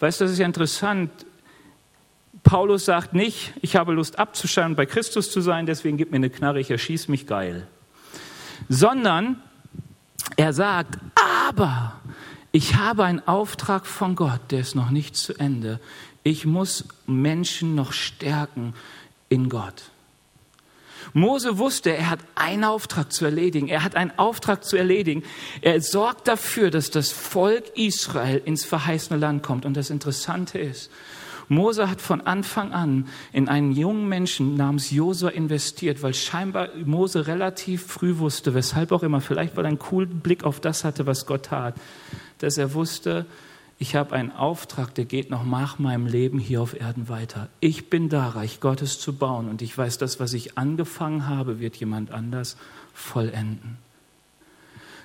Weißt 0.00 0.20
du, 0.20 0.24
das 0.24 0.32
ist 0.32 0.38
ja 0.38 0.46
interessant. 0.46 1.10
Paulus 2.42 2.84
sagt 2.84 3.12
nicht, 3.12 3.52
ich 3.60 3.76
habe 3.76 3.92
Lust 3.92 4.18
abzuscheinen, 4.18 4.76
bei 4.76 4.86
Christus 4.86 5.30
zu 5.30 5.40
sein, 5.40 5.66
deswegen 5.66 5.96
gib 5.96 6.10
mir 6.10 6.16
eine 6.16 6.30
Knarre, 6.30 6.60
ich 6.60 6.70
erschieß 6.70 7.08
mich 7.08 7.26
geil. 7.26 7.66
Sondern 8.68 9.42
er 10.36 10.52
sagt, 10.52 10.98
aber 11.48 12.00
ich 12.52 12.76
habe 12.76 13.04
einen 13.04 13.26
Auftrag 13.26 13.86
von 13.86 14.16
Gott, 14.16 14.40
der 14.50 14.60
ist 14.60 14.74
noch 14.74 14.90
nicht 14.90 15.16
zu 15.16 15.34
Ende. 15.34 15.80
Ich 16.22 16.46
muss 16.46 16.84
Menschen 17.06 17.74
noch 17.74 17.92
stärken 17.92 18.74
in 19.28 19.48
Gott. 19.48 19.90
Mose 21.14 21.58
wusste, 21.58 21.96
er 21.96 22.10
hat 22.10 22.20
einen 22.34 22.64
Auftrag 22.64 23.12
zu 23.12 23.24
erledigen. 23.24 23.68
Er 23.68 23.82
hat 23.82 23.96
einen 23.96 24.12
Auftrag 24.18 24.64
zu 24.64 24.76
erledigen. 24.76 25.22
Er 25.62 25.80
sorgt 25.80 26.28
dafür, 26.28 26.70
dass 26.70 26.90
das 26.90 27.10
Volk 27.10 27.64
Israel 27.76 28.42
ins 28.44 28.64
verheißene 28.64 29.18
Land 29.18 29.42
kommt. 29.42 29.64
Und 29.64 29.76
das 29.76 29.90
Interessante 29.90 30.58
ist, 30.58 30.90
Mose 31.48 31.88
hat 31.88 32.02
von 32.02 32.20
Anfang 32.20 32.72
an 32.72 33.08
in 33.32 33.48
einen 33.48 33.72
jungen 33.72 34.06
Menschen 34.06 34.54
namens 34.54 34.90
Josua 34.90 35.30
investiert, 35.30 36.02
weil 36.02 36.12
scheinbar 36.12 36.68
Mose 36.84 37.26
relativ 37.26 37.86
früh 37.86 38.18
wusste, 38.18 38.52
weshalb 38.52 38.92
auch 38.92 39.02
immer, 39.02 39.22
vielleicht 39.22 39.56
weil 39.56 39.64
er 39.64 39.68
einen 39.68 39.78
coolen 39.78 40.20
Blick 40.20 40.44
auf 40.44 40.60
das 40.60 40.84
hatte, 40.84 41.06
was 41.06 41.24
Gott 41.24 41.46
tat, 41.46 41.74
dass 42.38 42.58
er 42.58 42.74
wusste, 42.74 43.26
ich 43.80 43.94
habe 43.94 44.16
einen 44.16 44.32
Auftrag, 44.32 44.94
der 44.96 45.04
geht 45.04 45.30
noch 45.30 45.44
nach 45.44 45.78
meinem 45.78 46.06
Leben 46.06 46.40
hier 46.40 46.60
auf 46.60 46.78
Erden 46.78 47.08
weiter. 47.08 47.48
Ich 47.60 47.88
bin 47.88 48.08
da, 48.08 48.28
Reich 48.28 48.58
Gottes 48.58 48.98
zu 48.98 49.12
bauen 49.12 49.48
und 49.48 49.62
ich 49.62 49.76
weiß, 49.78 49.98
das, 49.98 50.18
was 50.18 50.32
ich 50.32 50.58
angefangen 50.58 51.28
habe, 51.28 51.60
wird 51.60 51.76
jemand 51.76 52.10
anders 52.10 52.56
vollenden. 52.92 53.78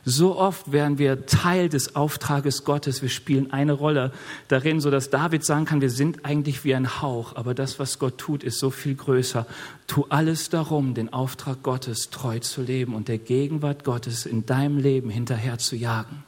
So 0.05 0.37
oft 0.37 0.71
werden 0.71 0.97
wir 0.97 1.27
Teil 1.27 1.69
des 1.69 1.95
Auftrages 1.95 2.65
Gottes. 2.65 3.01
Wir 3.01 3.09
spielen 3.09 3.53
eine 3.53 3.71
Rolle 3.71 4.11
darin, 4.49 4.81
so 4.81 4.91
dass 4.91 5.11
David 5.11 5.45
sagen 5.45 5.65
kann, 5.65 5.79
wir 5.79 5.91
sind 5.91 6.25
eigentlich 6.25 6.65
wie 6.65 6.75
ein 6.75 7.01
Hauch, 7.01 7.35
aber 7.35 7.53
das, 7.53 7.79
was 7.79 7.99
Gott 7.99 8.17
tut, 8.17 8.43
ist 8.43 8.59
so 8.59 8.69
viel 8.69 8.95
größer. 8.95 9.45
Tu 9.87 10.05
alles 10.09 10.49
darum, 10.49 10.93
den 10.93 11.13
Auftrag 11.13 11.61
Gottes 11.63 12.09
treu 12.09 12.39
zu 12.39 12.63
leben 12.63 12.95
und 12.95 13.07
der 13.07 13.19
Gegenwart 13.19 13.85
Gottes 13.85 14.25
in 14.25 14.45
deinem 14.45 14.77
Leben 14.77 15.09
hinterher 15.09 15.59
zu 15.59 15.75
jagen 15.75 16.23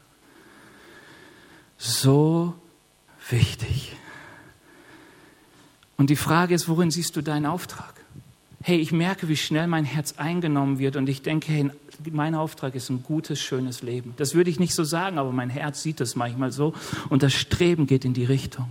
so 1.78 2.54
wichtig. 3.30 3.94
Und 5.98 6.10
die 6.10 6.16
Frage 6.16 6.54
ist, 6.54 6.68
worin 6.68 6.92
siehst 6.92 7.16
du 7.16 7.22
deinen 7.22 7.46
Auftrag? 7.46 7.94
Hey, 8.62 8.78
ich 8.78 8.92
merke, 8.92 9.28
wie 9.28 9.38
schnell 9.38 9.68
mein 9.68 9.86
Herz 9.86 10.16
eingenommen 10.18 10.80
wird 10.80 10.96
und 10.96 11.08
ich 11.08 11.22
denke, 11.22 11.52
hey, 11.52 11.70
mein 12.12 12.36
Auftrag 12.36 12.76
ist 12.76 12.90
ein 12.90 13.04
gutes, 13.04 13.40
schönes 13.40 13.82
Leben. 13.82 14.14
Das 14.18 14.34
würde 14.34 14.50
ich 14.50 14.60
nicht 14.60 14.74
so 14.74 14.84
sagen, 14.84 15.18
aber 15.18 15.32
mein 15.32 15.50
Herz 15.50 15.84
sieht 15.84 16.02
es 16.02 16.16
manchmal 16.16 16.52
so 16.52 16.74
und 17.10 17.24
das 17.24 17.34
Streben 17.34 17.88
geht 17.88 18.06
in 18.06 18.14
die 18.14 18.26
Richtung. 18.26 18.68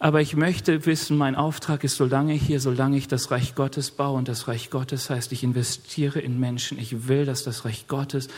Aber 0.00 0.20
ich 0.20 0.36
möchte 0.36 0.86
wissen, 0.86 1.16
mein 1.16 1.34
Auftrag 1.34 1.82
ist, 1.82 1.96
solange 1.96 2.32
hier, 2.32 2.60
solange 2.60 2.96
ich 2.96 3.08
das 3.08 3.32
Reich 3.32 3.56
Gottes 3.56 3.90
baue 3.90 4.16
und 4.16 4.28
das 4.28 4.46
Reich 4.46 4.70
Gottes 4.70 5.10
heißt, 5.10 5.32
ich 5.32 5.42
investiere 5.42 6.20
in 6.20 6.38
Menschen. 6.38 6.78
Ich 6.78 7.08
will, 7.08 7.24
dass 7.24 7.42
das 7.42 7.64
Reich 7.64 7.88
Gottes 7.88 8.28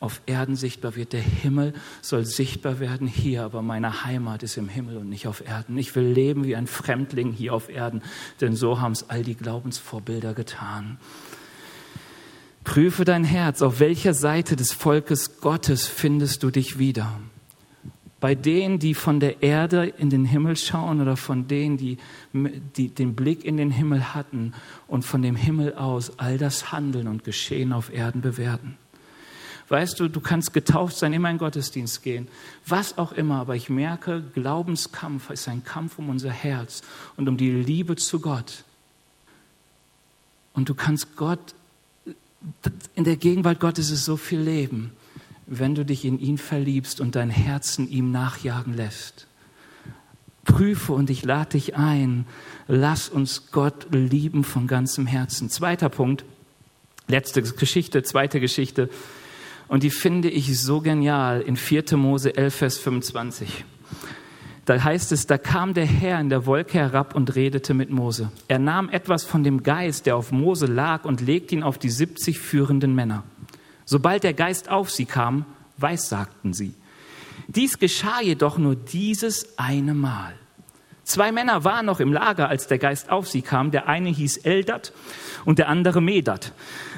auf 0.00 0.20
Erden 0.26 0.56
sichtbar 0.56 0.96
wird. 0.96 1.12
Der 1.12 1.20
Himmel 1.20 1.72
soll 2.02 2.24
sichtbar 2.24 2.80
werden 2.80 3.06
hier, 3.06 3.44
aber 3.44 3.62
meine 3.62 4.04
Heimat 4.04 4.42
ist 4.42 4.56
im 4.56 4.68
Himmel 4.68 4.96
und 4.96 5.08
nicht 5.08 5.28
auf 5.28 5.46
Erden. 5.46 5.78
Ich 5.78 5.94
will 5.94 6.08
leben 6.08 6.44
wie 6.44 6.56
ein 6.56 6.66
Fremdling 6.66 7.30
hier 7.32 7.54
auf 7.54 7.68
Erden, 7.68 8.02
denn 8.40 8.56
so 8.56 8.80
haben 8.80 8.92
es 8.92 9.08
all 9.08 9.22
die 9.22 9.36
Glaubensvorbilder 9.36 10.34
getan. 10.34 10.98
Prüfe 12.64 13.04
dein 13.04 13.24
Herz, 13.24 13.62
auf 13.62 13.78
welcher 13.78 14.14
Seite 14.14 14.56
des 14.56 14.72
Volkes 14.72 15.40
Gottes 15.40 15.86
findest 15.86 16.42
du 16.42 16.50
dich 16.50 16.78
wieder? 16.78 17.20
Bei 18.24 18.34
denen, 18.34 18.78
die 18.78 18.94
von 18.94 19.20
der 19.20 19.42
Erde 19.42 19.84
in 19.84 20.08
den 20.08 20.24
Himmel 20.24 20.56
schauen 20.56 21.02
oder 21.02 21.14
von 21.14 21.46
denen, 21.46 21.76
die, 21.76 21.98
die 22.32 22.88
den 22.88 23.14
Blick 23.14 23.44
in 23.44 23.58
den 23.58 23.70
Himmel 23.70 24.14
hatten 24.14 24.54
und 24.88 25.04
von 25.04 25.20
dem 25.20 25.36
Himmel 25.36 25.74
aus 25.74 26.18
all 26.18 26.38
das 26.38 26.72
Handeln 26.72 27.06
und 27.06 27.24
Geschehen 27.24 27.70
auf 27.74 27.92
Erden 27.92 28.22
bewerten? 28.22 28.78
Weißt 29.68 30.00
du, 30.00 30.08
du 30.08 30.20
kannst 30.22 30.54
getauft 30.54 30.96
sein, 30.96 31.12
immer 31.12 31.28
in 31.28 31.36
Gottesdienst 31.36 32.02
gehen, 32.02 32.26
was 32.66 32.96
auch 32.96 33.12
immer, 33.12 33.40
aber 33.40 33.56
ich 33.56 33.68
merke, 33.68 34.24
Glaubenskampf 34.32 35.28
ist 35.28 35.46
ein 35.46 35.62
Kampf 35.62 35.98
um 35.98 36.08
unser 36.08 36.30
Herz 36.30 36.80
und 37.18 37.28
um 37.28 37.36
die 37.36 37.50
Liebe 37.50 37.94
zu 37.96 38.20
Gott. 38.20 38.64
Und 40.54 40.70
du 40.70 40.74
kannst 40.74 41.14
Gott, 41.14 41.54
in 42.94 43.04
der 43.04 43.16
Gegenwart 43.16 43.60
Gottes 43.60 43.90
ist 43.90 44.06
so 44.06 44.16
viel 44.16 44.40
Leben, 44.40 44.92
wenn 45.46 45.74
du 45.74 45.84
dich 45.84 46.04
in 46.04 46.18
ihn 46.18 46.38
verliebst 46.38 47.00
und 47.00 47.16
dein 47.16 47.30
Herzen 47.30 47.88
ihm 47.88 48.10
nachjagen 48.10 48.74
lässt. 48.74 49.26
Prüfe 50.44 50.92
und 50.92 51.10
ich 51.10 51.24
lade 51.24 51.50
dich 51.50 51.76
ein, 51.76 52.26
lass 52.68 53.08
uns 53.08 53.50
Gott 53.50 53.88
lieben 53.92 54.44
von 54.44 54.66
ganzem 54.66 55.06
Herzen. 55.06 55.48
Zweiter 55.48 55.88
Punkt, 55.88 56.24
letzte 57.08 57.42
Geschichte, 57.42 58.02
zweite 58.02 58.40
Geschichte. 58.40 58.90
Und 59.68 59.82
die 59.82 59.90
finde 59.90 60.28
ich 60.28 60.60
so 60.60 60.80
genial 60.80 61.40
in 61.40 61.56
4. 61.56 61.96
Mose 61.96 62.36
11, 62.36 62.54
Vers 62.54 62.78
25. 62.78 63.64
Da 64.66 64.82
heißt 64.82 65.12
es, 65.12 65.26
da 65.26 65.36
kam 65.36 65.74
der 65.74 65.84
Herr 65.84 66.20
in 66.20 66.30
der 66.30 66.46
Wolke 66.46 66.78
herab 66.78 67.14
und 67.14 67.34
redete 67.34 67.74
mit 67.74 67.90
Mose. 67.90 68.30
Er 68.48 68.58
nahm 68.58 68.88
etwas 68.88 69.24
von 69.24 69.44
dem 69.44 69.62
Geist, 69.62 70.06
der 70.06 70.16
auf 70.16 70.32
Mose 70.32 70.66
lag, 70.66 71.04
und 71.04 71.20
legte 71.20 71.54
ihn 71.54 71.62
auf 71.62 71.76
die 71.76 71.90
70 71.90 72.38
führenden 72.38 72.94
Männer. 72.94 73.24
Sobald 73.84 74.24
der 74.24 74.34
Geist 74.34 74.68
auf 74.68 74.90
sie 74.90 75.04
kam, 75.04 75.44
weissagten 75.76 76.52
sie. 76.52 76.74
Dies 77.48 77.78
geschah 77.78 78.20
jedoch 78.22 78.58
nur 78.58 78.76
dieses 78.76 79.58
eine 79.58 79.94
Mal. 79.94 80.34
Zwei 81.04 81.32
Männer 81.32 81.64
waren 81.64 81.84
noch 81.84 82.00
im 82.00 82.14
Lager, 82.14 82.48
als 82.48 82.66
der 82.66 82.78
Geist 82.78 83.10
auf 83.10 83.28
sie 83.28 83.42
kam. 83.42 83.70
Der 83.70 83.88
eine 83.88 84.08
hieß 84.08 84.38
Eldat 84.38 84.92
und 85.44 85.58
der 85.58 85.68
andere 85.68 86.00
Medat. 86.00 86.52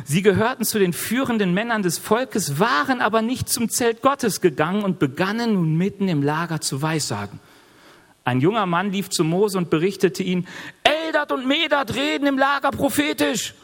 Sie 0.05 0.23
gehörten 0.23 0.65
zu 0.65 0.79
den 0.79 0.93
führenden 0.93 1.53
Männern 1.53 1.83
des 1.83 1.99
Volkes, 1.99 2.61
waren 2.61 3.01
aber 3.01 3.21
nicht 3.21 3.49
zum 3.49 3.69
Zelt 3.69 4.03
Gottes 4.03 4.41
gegangen 4.41 4.85
und 4.85 5.01
begannen 5.01 5.55
nun 5.55 5.77
mitten 5.77 6.07
im 6.07 6.23
Lager 6.23 6.61
zu 6.61 6.83
weissagen. 6.83 7.41
Ein 8.25 8.41
junger 8.41 8.67
Mann 8.67 8.93
lief 8.93 9.11
zu 9.11 9.25
Mose 9.25 9.59
und 9.59 9.71
berichtete 9.71 10.23
ihn, 10.23 10.47
Eldat 10.85 11.33
und 11.33 11.47
Medat 11.47 11.95
reden 11.95 12.27
im 12.27 12.39
Lager 12.39 12.71
prophetisch. 12.71 13.55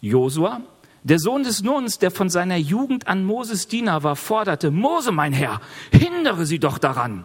Josua, 0.00 0.60
der 1.04 1.18
Sohn 1.18 1.42
des 1.42 1.62
Nuns, 1.62 1.98
der 1.98 2.10
von 2.10 2.30
seiner 2.30 2.56
Jugend 2.56 3.08
an 3.08 3.24
Moses 3.24 3.66
Diener 3.66 4.02
war, 4.02 4.16
forderte, 4.16 4.70
Mose, 4.70 5.10
mein 5.10 5.32
Herr, 5.32 5.60
hindere 5.90 6.46
sie 6.46 6.58
doch 6.58 6.78
daran. 6.78 7.24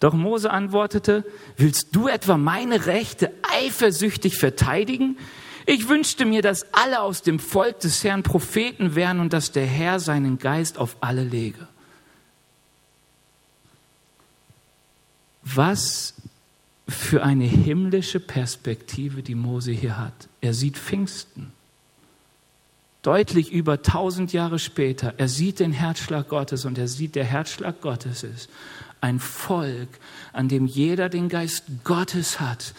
Doch 0.00 0.12
Mose 0.12 0.50
antwortete, 0.50 1.24
willst 1.56 1.88
du 1.92 2.08
etwa 2.08 2.36
meine 2.36 2.86
Rechte 2.86 3.32
eifersüchtig 3.42 4.36
verteidigen? 4.36 5.16
Ich 5.64 5.88
wünschte 5.88 6.26
mir, 6.26 6.42
dass 6.42 6.74
alle 6.74 7.00
aus 7.00 7.22
dem 7.22 7.38
Volk 7.38 7.80
des 7.80 8.04
Herrn 8.04 8.22
Propheten 8.22 8.94
wären 8.94 9.18
und 9.20 9.32
dass 9.32 9.50
der 9.50 9.64
Herr 9.64 9.98
seinen 9.98 10.38
Geist 10.38 10.76
auf 10.76 10.98
alle 11.00 11.24
lege. 11.24 11.66
Was 15.42 16.14
für 16.86 17.22
eine 17.22 17.44
himmlische 17.44 18.20
Perspektive 18.20 19.22
die 19.22 19.34
Mose 19.34 19.72
hier 19.72 19.96
hat. 19.96 20.28
Er 20.42 20.52
sieht 20.52 20.76
Pfingsten. 20.76 21.53
Deutlich 23.04 23.52
über 23.52 23.82
tausend 23.82 24.32
Jahre 24.32 24.58
später. 24.58 25.14
Er 25.18 25.28
sieht 25.28 25.60
den 25.60 25.72
Herzschlag 25.72 26.28
Gottes 26.28 26.64
und 26.64 26.78
er 26.78 26.88
sieht, 26.88 27.14
der 27.14 27.24
Herzschlag 27.24 27.80
Gottes 27.80 28.24
ist 28.24 28.48
ein 29.04 29.20
Volk, 29.20 29.90
an 30.32 30.48
dem 30.48 30.64
jeder 30.64 31.10
den 31.10 31.28
Geist 31.28 31.64
Gottes 31.84 32.40
hat 32.40 32.72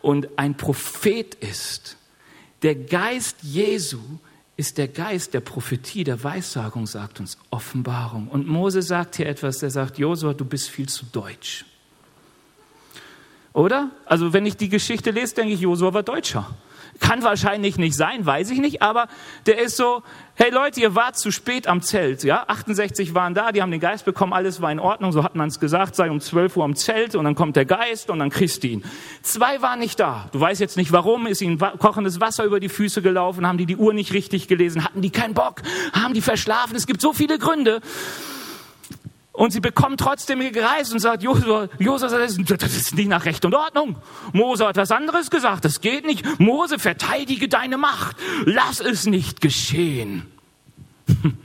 und 0.00 0.26
ein 0.38 0.56
Prophet 0.56 1.34
ist. 1.34 1.98
Der 2.62 2.74
Geist 2.74 3.36
Jesu 3.42 4.00
ist 4.56 4.78
der 4.78 4.88
Geist 4.88 5.34
der 5.34 5.40
Prophetie, 5.40 6.04
der 6.04 6.24
Weissagung, 6.24 6.86
sagt 6.86 7.20
uns 7.20 7.36
Offenbarung. 7.50 8.28
Und 8.28 8.48
Mose 8.48 8.80
sagt 8.80 9.16
hier 9.16 9.26
etwas, 9.26 9.58
der 9.58 9.70
sagt, 9.70 9.98
Josua, 9.98 10.32
du 10.32 10.46
bist 10.46 10.70
viel 10.70 10.88
zu 10.88 11.04
deutsch. 11.04 11.66
Oder? 13.52 13.90
Also 14.06 14.32
wenn 14.32 14.46
ich 14.46 14.56
die 14.56 14.70
Geschichte 14.70 15.10
lese, 15.10 15.34
denke 15.34 15.52
ich, 15.52 15.60
Josua 15.60 15.92
war 15.92 16.02
Deutscher. 16.02 16.56
Kann 17.00 17.22
wahrscheinlich 17.22 17.78
nicht 17.78 17.94
sein, 17.94 18.26
weiß 18.26 18.50
ich 18.50 18.58
nicht, 18.58 18.82
aber 18.82 19.06
der 19.46 19.60
ist 19.60 19.76
so, 19.76 20.02
hey 20.34 20.50
Leute, 20.50 20.80
ihr 20.80 20.94
wart 20.94 21.18
zu 21.18 21.30
spät 21.30 21.66
am 21.66 21.80
Zelt, 21.80 22.24
ja? 22.24 22.44
68 22.46 23.14
waren 23.14 23.34
da, 23.34 23.52
die 23.52 23.62
haben 23.62 23.70
den 23.70 23.80
Geist 23.80 24.04
bekommen, 24.04 24.32
alles 24.32 24.60
war 24.60 24.72
in 24.72 24.80
Ordnung, 24.80 25.12
so 25.12 25.22
hat 25.22 25.34
man 25.34 25.48
es 25.48 25.60
gesagt, 25.60 25.94
sei 25.94 26.10
um 26.10 26.20
12 26.20 26.56
Uhr 26.56 26.64
am 26.64 26.74
Zelt 26.74 27.14
und 27.14 27.24
dann 27.24 27.34
kommt 27.34 27.56
der 27.56 27.64
Geist 27.64 28.10
und 28.10 28.18
dann 28.18 28.30
kriegst 28.30 28.62
du 28.62 28.68
ihn. 28.68 28.84
Zwei 29.22 29.62
waren 29.62 29.78
nicht 29.78 30.00
da. 30.00 30.28
Du 30.32 30.40
weißt 30.40 30.60
jetzt 30.60 30.76
nicht 30.76 30.92
warum, 30.92 31.26
ist 31.26 31.40
ihnen 31.40 31.58
kochendes 31.58 32.20
Wasser 32.20 32.44
über 32.44 32.60
die 32.60 32.68
Füße 32.68 33.02
gelaufen, 33.02 33.46
haben 33.46 33.58
die 33.58 33.66
die 33.66 33.76
Uhr 33.76 33.94
nicht 33.94 34.12
richtig 34.12 34.48
gelesen, 34.48 34.84
hatten 34.84 35.02
die 35.02 35.10
keinen 35.10 35.34
Bock, 35.34 35.62
haben 35.92 36.14
die 36.14 36.22
verschlafen, 36.22 36.76
es 36.76 36.86
gibt 36.86 37.00
so 37.00 37.12
viele 37.12 37.38
Gründe. 37.38 37.80
Und 39.38 39.52
sie 39.52 39.60
bekommt 39.60 40.00
trotzdem 40.00 40.40
Gereist 40.40 40.92
und 40.92 40.98
sagt, 40.98 41.22
Josua, 41.22 41.68
das 41.68 42.76
ist 42.76 42.96
nicht 42.96 43.06
nach 43.06 43.24
Recht 43.24 43.44
und 43.44 43.54
Ordnung. 43.54 43.94
Mose 44.32 44.66
hat 44.66 44.76
was 44.76 44.90
anderes 44.90 45.30
gesagt, 45.30 45.64
das 45.64 45.80
geht 45.80 46.04
nicht. 46.04 46.40
Mose, 46.40 46.80
verteidige 46.80 47.46
deine 47.46 47.78
Macht. 47.78 48.16
Lass 48.46 48.80
es 48.80 49.06
nicht 49.06 49.40
geschehen. 49.40 50.26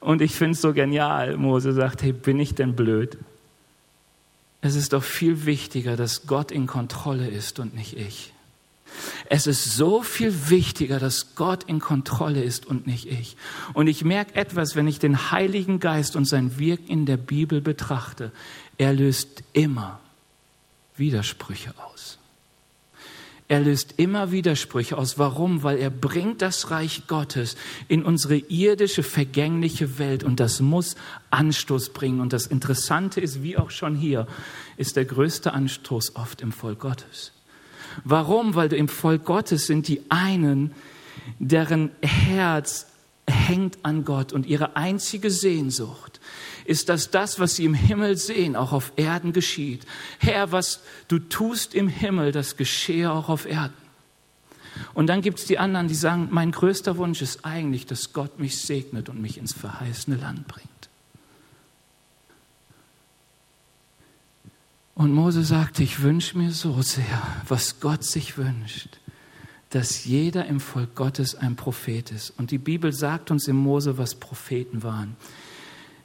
Und 0.00 0.20
ich 0.20 0.34
finde 0.34 0.52
es 0.52 0.60
so 0.60 0.74
genial. 0.74 1.38
Mose 1.38 1.72
sagt, 1.72 2.02
hey, 2.02 2.12
bin 2.12 2.38
ich 2.38 2.54
denn 2.54 2.76
blöd? 2.76 3.16
Es 4.60 4.76
ist 4.76 4.92
doch 4.92 5.02
viel 5.02 5.46
wichtiger, 5.46 5.96
dass 5.96 6.26
Gott 6.26 6.50
in 6.50 6.66
Kontrolle 6.66 7.26
ist 7.26 7.58
und 7.58 7.74
nicht 7.74 7.96
ich. 7.96 8.34
Es 9.28 9.46
ist 9.46 9.76
so 9.76 10.02
viel 10.02 10.50
wichtiger, 10.50 10.98
dass 10.98 11.34
Gott 11.34 11.64
in 11.64 11.80
Kontrolle 11.80 12.42
ist 12.42 12.66
und 12.66 12.86
nicht 12.86 13.06
ich. 13.06 13.36
Und 13.72 13.86
ich 13.86 14.04
merke 14.04 14.34
etwas, 14.34 14.76
wenn 14.76 14.86
ich 14.86 14.98
den 14.98 15.30
Heiligen 15.30 15.80
Geist 15.80 16.16
und 16.16 16.24
sein 16.24 16.58
Wirken 16.58 16.88
in 16.88 17.06
der 17.06 17.16
Bibel 17.16 17.60
betrachte. 17.60 18.32
Er 18.78 18.92
löst 18.92 19.42
immer 19.52 20.00
Widersprüche 20.96 21.74
aus. 21.78 22.18
Er 23.48 23.60
löst 23.60 23.94
immer 23.96 24.32
Widersprüche 24.32 24.98
aus. 24.98 25.18
Warum? 25.18 25.62
Weil 25.62 25.78
er 25.78 25.90
bringt 25.90 26.42
das 26.42 26.70
Reich 26.72 27.06
Gottes 27.06 27.56
in 27.86 28.02
unsere 28.04 28.36
irdische, 28.36 29.04
vergängliche 29.04 29.98
Welt 29.98 30.24
und 30.24 30.40
das 30.40 30.60
muss 30.60 30.96
Anstoß 31.30 31.90
bringen. 31.90 32.20
Und 32.20 32.32
das 32.32 32.46
Interessante 32.46 33.20
ist, 33.20 33.44
wie 33.44 33.56
auch 33.56 33.70
schon 33.70 33.94
hier, 33.94 34.26
ist 34.76 34.96
der 34.96 35.04
größte 35.04 35.52
Anstoß 35.52 36.16
oft 36.16 36.40
im 36.40 36.50
Volk 36.50 36.80
Gottes. 36.80 37.32
Warum? 38.04 38.54
Weil 38.54 38.72
im 38.72 38.88
Volk 38.88 39.24
Gottes 39.24 39.66
sind 39.66 39.88
die 39.88 40.02
einen, 40.08 40.72
deren 41.38 41.90
Herz 42.02 42.86
hängt 43.28 43.78
an 43.82 44.04
Gott 44.04 44.32
und 44.32 44.46
ihre 44.46 44.76
einzige 44.76 45.30
Sehnsucht 45.30 46.20
ist, 46.64 46.88
dass 46.88 47.10
das, 47.10 47.38
was 47.38 47.56
sie 47.56 47.64
im 47.64 47.74
Himmel 47.74 48.16
sehen, 48.16 48.56
auch 48.56 48.72
auf 48.72 48.92
Erden 48.96 49.32
geschieht. 49.32 49.86
Herr, 50.18 50.52
was 50.52 50.80
du 51.08 51.18
tust 51.18 51.74
im 51.74 51.88
Himmel, 51.88 52.32
das 52.32 52.56
geschehe 52.56 53.10
auch 53.10 53.28
auf 53.28 53.46
Erden. 53.46 53.74
Und 54.94 55.06
dann 55.06 55.22
gibt 55.22 55.38
es 55.38 55.46
die 55.46 55.58
anderen, 55.58 55.88
die 55.88 55.94
sagen, 55.94 56.28
mein 56.30 56.52
größter 56.52 56.96
Wunsch 56.98 57.22
ist 57.22 57.44
eigentlich, 57.44 57.86
dass 57.86 58.12
Gott 58.12 58.38
mich 58.38 58.60
segnet 58.60 59.08
und 59.08 59.20
mich 59.20 59.38
ins 59.38 59.52
verheißene 59.52 60.16
Land 60.16 60.46
bringt. 60.48 60.68
Und 64.96 65.12
Mose 65.12 65.44
sagte, 65.44 65.82
ich 65.82 66.00
wünsche 66.00 66.38
mir 66.38 66.52
so 66.52 66.80
sehr, 66.80 67.22
was 67.46 67.80
Gott 67.80 68.02
sich 68.02 68.38
wünscht, 68.38 68.88
dass 69.68 70.06
jeder 70.06 70.46
im 70.46 70.58
Volk 70.58 70.94
Gottes 70.94 71.34
ein 71.34 71.54
Prophet 71.54 72.10
ist. 72.12 72.30
Und 72.38 72.50
die 72.50 72.56
Bibel 72.56 72.94
sagt 72.94 73.30
uns 73.30 73.46
im 73.46 73.56
Mose, 73.56 73.98
was 73.98 74.14
Propheten 74.14 74.82
waren. 74.82 75.14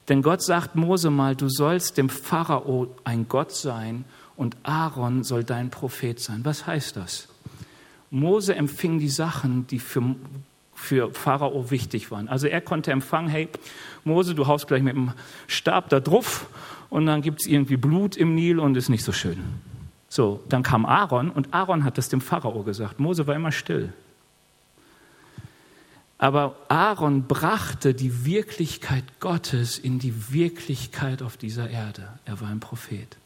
Denn 0.10 0.22
Gott 0.22 0.44
sagt 0.44 0.76
Mose 0.76 1.10
mal, 1.10 1.38
du 1.38 1.48
sollst 1.48 1.98
dem 1.98 2.10
Pharao 2.10 2.94
ein 3.06 3.30
Gott 3.30 3.54
sein 3.54 4.04
und 4.36 4.58
Aaron 4.64 5.24
soll 5.24 5.46
dein 5.46 5.70
Prophet 5.70 6.20
sein. 6.20 6.42
Was 6.44 6.68
heißt 6.68 6.98
das? 6.98 7.30
Mose 8.10 8.56
empfing 8.56 9.00
die 9.00 9.08
Sachen, 9.08 9.68
die 9.68 9.80
für, 9.80 10.04
für 10.76 11.14
Pharao 11.14 11.72
wichtig 11.72 12.12
waren. 12.12 12.28
Also 12.28 12.48
er 12.48 12.60
konnte 12.60 12.92
empfangen, 12.92 13.30
hey, 13.30 13.48
Mose, 14.04 14.36
du 14.36 14.48
haust 14.48 14.68
gleich 14.68 14.84
mit 14.84 14.98
dem 14.98 15.14
Stab 15.48 15.88
da 15.88 16.02
drauf 16.02 16.48
und 16.92 17.06
dann 17.06 17.22
gibt 17.22 17.42
es 17.42 17.48
irgendwie 17.48 17.78
Blut 17.78 18.18
im 18.18 18.36
Nil 18.36 18.60
und 18.60 18.76
ist 18.76 18.90
nicht 18.90 19.04
so 19.04 19.14
schön. 19.14 19.40
So, 20.10 20.44
dann 20.50 20.62
kam 20.62 20.86
Aaron 20.86 21.32
und 21.32 21.54
Aaron 21.54 21.86
hat 21.86 21.98
das 21.98 22.10
dem 22.10 22.20
Pharao 22.20 22.64
gesagt. 22.64 23.00
Mose 23.00 23.26
war 23.26 23.34
immer 23.34 23.54
still. 23.54 23.94
Aber 26.18 26.58
Aaron 26.68 27.24
brachte 27.24 27.94
die 27.94 28.26
Wirklichkeit 28.26 29.06
Gottes 29.22 29.80
in 29.80 30.00
die 30.00 30.34
Wirklichkeit 30.34 31.22
auf 31.22 31.38
dieser 31.38 31.70
Erde. 31.70 32.10
Er 32.26 32.42
war 32.42 32.50
ein 32.50 32.60
Prophet. 32.60 33.18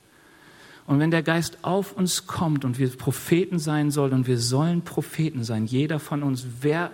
Und 0.87 0.99
wenn 0.99 1.09
der 1.09 1.23
Geist 1.23 1.57
auf 1.63 1.93
uns 1.93 2.27
kommt 2.27 2.63
und 2.63 2.77
wir 2.77 2.89
Propheten 2.89 3.57
sein 3.57 3.89
sollen 3.89 4.13
und 4.13 4.27
wir 4.27 4.37
sollen 4.37 4.83
Propheten 4.83 5.43
sein, 5.43 5.65
jeder 5.65 5.99
von 5.99 6.21
uns, 6.21 6.45
wer 6.61 6.91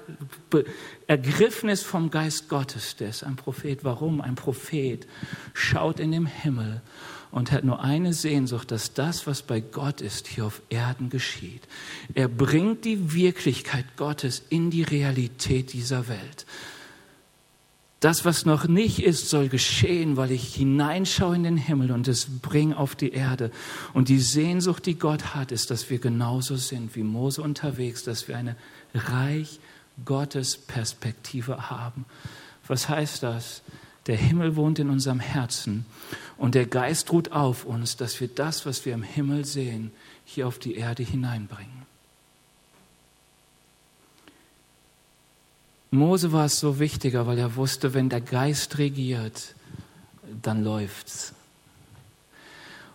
ergriffen 1.07 1.67
ist 1.67 1.83
vom 1.83 2.09
Geist 2.09 2.47
Gottes, 2.47 2.95
der 2.95 3.09
ist 3.09 3.23
ein 3.23 3.35
Prophet. 3.35 3.83
Warum? 3.83 4.21
Ein 4.21 4.35
Prophet 4.35 5.05
schaut 5.53 5.99
in 5.99 6.13
den 6.13 6.25
Himmel 6.25 6.81
und 7.31 7.51
hat 7.51 7.65
nur 7.65 7.81
eine 7.81 8.13
Sehnsucht, 8.13 8.71
dass 8.71 8.93
das, 8.93 9.27
was 9.27 9.41
bei 9.41 9.59
Gott 9.59 9.99
ist, 9.99 10.27
hier 10.27 10.45
auf 10.45 10.61
Erden 10.69 11.09
geschieht. 11.09 11.67
Er 12.13 12.29
bringt 12.29 12.85
die 12.85 13.13
Wirklichkeit 13.13 13.85
Gottes 13.97 14.43
in 14.49 14.69
die 14.69 14.83
Realität 14.83 15.73
dieser 15.73 16.07
Welt. 16.07 16.45
Das, 18.01 18.25
was 18.25 18.45
noch 18.45 18.67
nicht 18.67 19.03
ist, 19.03 19.29
soll 19.29 19.47
geschehen, 19.47 20.17
weil 20.17 20.31
ich 20.31 20.55
hineinschaue 20.55 21.35
in 21.35 21.43
den 21.43 21.57
Himmel 21.57 21.91
und 21.91 22.07
es 22.07 22.25
bringe 22.41 22.75
auf 22.75 22.95
die 22.95 23.11
Erde. 23.11 23.51
Und 23.93 24.09
die 24.09 24.19
Sehnsucht, 24.19 24.87
die 24.87 24.97
Gott 24.97 25.35
hat, 25.35 25.51
ist, 25.51 25.69
dass 25.69 25.87
wir 25.91 25.99
genauso 25.99 26.55
sind 26.55 26.95
wie 26.95 27.03
Mose 27.03 27.43
unterwegs, 27.43 28.03
dass 28.03 28.27
wir 28.27 28.37
eine 28.37 28.55
Reich 28.95 29.59
Gottes 30.03 30.57
Perspektive 30.57 31.69
haben. 31.69 32.05
Was 32.67 32.89
heißt 32.89 33.21
das? 33.21 33.61
Der 34.07 34.17
Himmel 34.17 34.55
wohnt 34.55 34.79
in 34.79 34.89
unserem 34.89 35.19
Herzen 35.19 35.85
und 36.37 36.55
der 36.55 36.65
Geist 36.65 37.11
ruht 37.11 37.31
auf 37.31 37.65
uns, 37.65 37.97
dass 37.97 38.19
wir 38.19 38.29
das, 38.29 38.65
was 38.65 38.83
wir 38.83 38.95
im 38.95 39.03
Himmel 39.03 39.45
sehen, 39.45 39.91
hier 40.25 40.47
auf 40.47 40.57
die 40.57 40.73
Erde 40.73 41.03
hineinbringen. 41.03 41.80
Mose 45.91 46.31
war 46.31 46.45
es 46.45 46.57
so 46.57 46.79
wichtiger, 46.79 47.27
weil 47.27 47.37
er 47.37 47.57
wusste, 47.57 47.93
wenn 47.93 48.07
der 48.07 48.21
Geist 48.21 48.77
regiert, 48.77 49.55
dann 50.41 50.63
läuft's. 50.63 51.33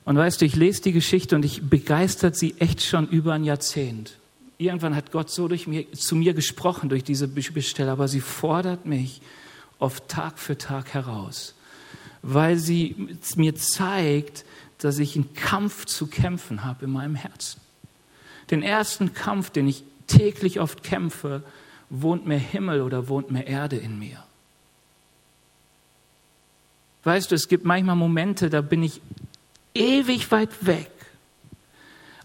Und 0.07 0.17
weißt 0.17 0.41
du, 0.41 0.47
ich 0.47 0.57
lese 0.57 0.83
die 0.83 0.93
Geschichte 0.93 1.37
und 1.37 1.45
ich 1.45 1.69
begeistert 1.69 2.37
sie 2.37 2.55
echt 2.59 2.83
schon 2.83 3.07
über 3.09 3.35
ein 3.35 3.45
Jahrzehnt. 3.45 4.17
Irgendwann 4.57 4.97
hat 4.97 5.13
Gott 5.13 5.31
so 5.31 5.47
durch 5.47 5.67
mir, 5.67 5.93
zu 5.93 6.17
mir 6.17 6.33
gesprochen 6.33 6.89
durch 6.89 7.05
diese 7.05 7.29
Bibelstelle, 7.29 7.91
aber 7.91 8.09
sie 8.09 8.21
fordert 8.21 8.87
mich 8.87 9.21
oft 9.79 10.09
Tag 10.09 10.39
für 10.39 10.57
Tag 10.57 10.95
heraus, 10.95 11.55
weil 12.23 12.57
sie 12.57 13.11
mir 13.35 13.55
zeigt, 13.57 14.47
dass 14.79 14.99
ich 14.99 15.17
einen 15.17 15.35
Kampf 15.35 15.85
zu 15.85 16.07
kämpfen 16.07 16.65
habe 16.65 16.87
in 16.87 16.93
meinem 16.93 17.15
Herzen. 17.15 17.61
Den 18.51 18.63
ersten 18.63 19.13
Kampf, 19.13 19.51
den 19.51 19.69
ich 19.69 19.83
täglich 20.07 20.61
oft 20.61 20.83
kämpfe, 20.83 21.43
wohnt 21.90 22.27
mehr 22.27 22.38
Himmel 22.38 22.83
oder 22.83 23.09
wohnt 23.09 23.31
mehr 23.31 23.46
Erde 23.46 23.77
in 23.77 23.99
mir? 23.99 24.22
Weißt 27.05 27.31
du, 27.31 27.35
es 27.37 27.49
gibt 27.49 27.64
manchmal 27.64 27.96
Momente, 27.96 28.51
da 28.51 28.61
bin 28.61 28.83
ich 28.83 29.01
ewig 29.75 30.31
weit 30.33 30.66
weg, 30.66 30.90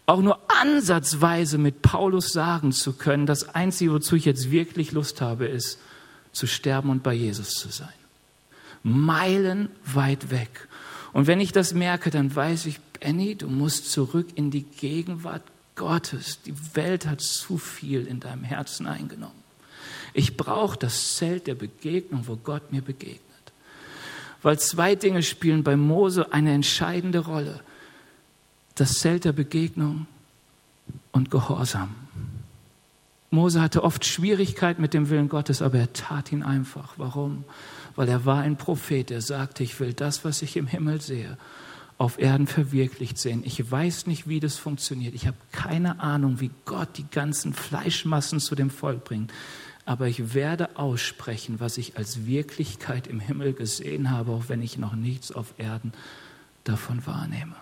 auch 0.08 0.22
nur 0.22 0.40
ansatzweise 0.60 1.58
mit 1.58 1.82
Paulus 1.82 2.34
sagen 2.34 2.72
zu 2.72 2.94
können, 2.94 3.26
das 3.26 3.54
Einzige, 3.54 3.94
wozu 3.94 4.16
ich 4.16 4.26
jetzt 4.26 4.50
wirklich 4.50 4.92
Lust 4.92 5.22
habe, 5.22 5.46
ist 5.46 5.80
zu 6.32 6.48
sterben 6.48 6.90
und 6.90 7.04
bei 7.04 7.14
Jesus 7.14 7.54
zu 7.54 7.70
sein. 7.70 7.94
Meilen 8.84 9.70
weit 9.86 10.32
weg. 10.32 10.68
Und 11.14 11.28
wenn 11.28 11.40
ich 11.40 11.52
das 11.52 11.74
merke, 11.74 12.10
dann 12.10 12.36
weiß 12.36 12.66
ich, 12.66 12.80
Benny, 12.80 13.36
du 13.36 13.48
musst 13.48 13.92
zurück 13.92 14.30
in 14.36 14.50
die 14.50 14.64
Gegenwart 14.64 15.44
Gottes. 15.76 16.42
Die 16.42 16.56
Welt 16.76 17.06
hat 17.06 17.22
zu 17.22 17.58
viel 17.58 18.08
in 18.08 18.20
deinem 18.20 18.44
Herzen 18.44 18.88
eingenommen. 18.88 19.41
Ich 20.14 20.38
brauche 20.38 20.78
das 20.78 21.16
Zelt 21.16 21.48
der 21.48 21.56
Begegnung, 21.56 22.28
wo 22.28 22.36
Gott 22.36 22.72
mir 22.72 22.82
begegnet. 22.82 23.22
Weil 24.42 24.60
zwei 24.60 24.96
Dinge 24.96 25.24
spielen 25.24 25.64
bei 25.64 25.76
Mose 25.76 26.34
eine 26.34 26.54
entscheidende 26.54 27.20
Rolle. 27.20 27.62
Das 28.76 29.00
Zelt 29.00 29.26
der 29.26 29.34
Begegnung 29.34 30.08
und 31.12 31.30
Gehorsam. 31.32 31.96
Mose 33.30 33.62
hatte 33.62 33.84
oft 33.84 34.04
Schwierigkeiten 34.04 34.82
mit 34.82 34.94
dem 34.94 35.10
Willen 35.10 35.30
Gottes, 35.30 35.62
aber 35.62 35.78
er 35.78 35.94
tat 35.94 36.32
ihn 36.34 36.44
einfach. 36.44 36.96
Warum? 36.98 37.46
Weil 37.96 38.10
er 38.10 38.26
war 38.26 38.42
ein 38.42 38.58
Prophet. 38.58 39.10
Er 39.12 39.22
sagte, 39.22 39.64
ich 39.64 39.80
will 39.80 39.94
das, 39.94 40.26
was 40.26 40.42
ich 40.42 40.58
im 40.58 40.68
Himmel 40.68 41.00
sehe, 41.00 41.38
auf 41.98 42.20
Erden 42.20 42.48
verwirklicht 42.48 43.18
sehen. 43.18 43.44
Ich 43.46 43.72
weiß 43.72 44.08
nicht, 44.08 44.28
wie 44.28 44.42
das 44.42 44.58
funktioniert. 44.58 45.14
Ich 45.14 45.28
habe 45.28 45.38
keine 45.54 46.02
Ahnung, 46.02 46.42
wie 46.42 46.52
Gott 46.66 46.98
die 46.98 47.10
ganzen 47.10 47.54
Fleischmassen 47.54 48.42
zu 48.42 48.56
dem 48.56 48.70
Volk 48.70 49.06
bringt 49.06 49.32
aber 49.86 50.08
ich 50.08 50.34
werde 50.34 50.78
aussprechen, 50.78 51.60
was 51.60 51.78
ich 51.78 51.98
als 51.98 52.26
Wirklichkeit 52.26 53.08
im 53.08 53.20
Himmel 53.20 53.54
gesehen 53.54 54.12
habe, 54.12 54.32
auch 54.32 54.46
wenn 54.48 54.62
ich 54.62 54.78
noch 54.78 54.94
nichts 54.94 55.32
auf 55.32 55.54
Erden 55.58 55.94
davon 56.64 57.06
wahrnehme. 57.06 57.56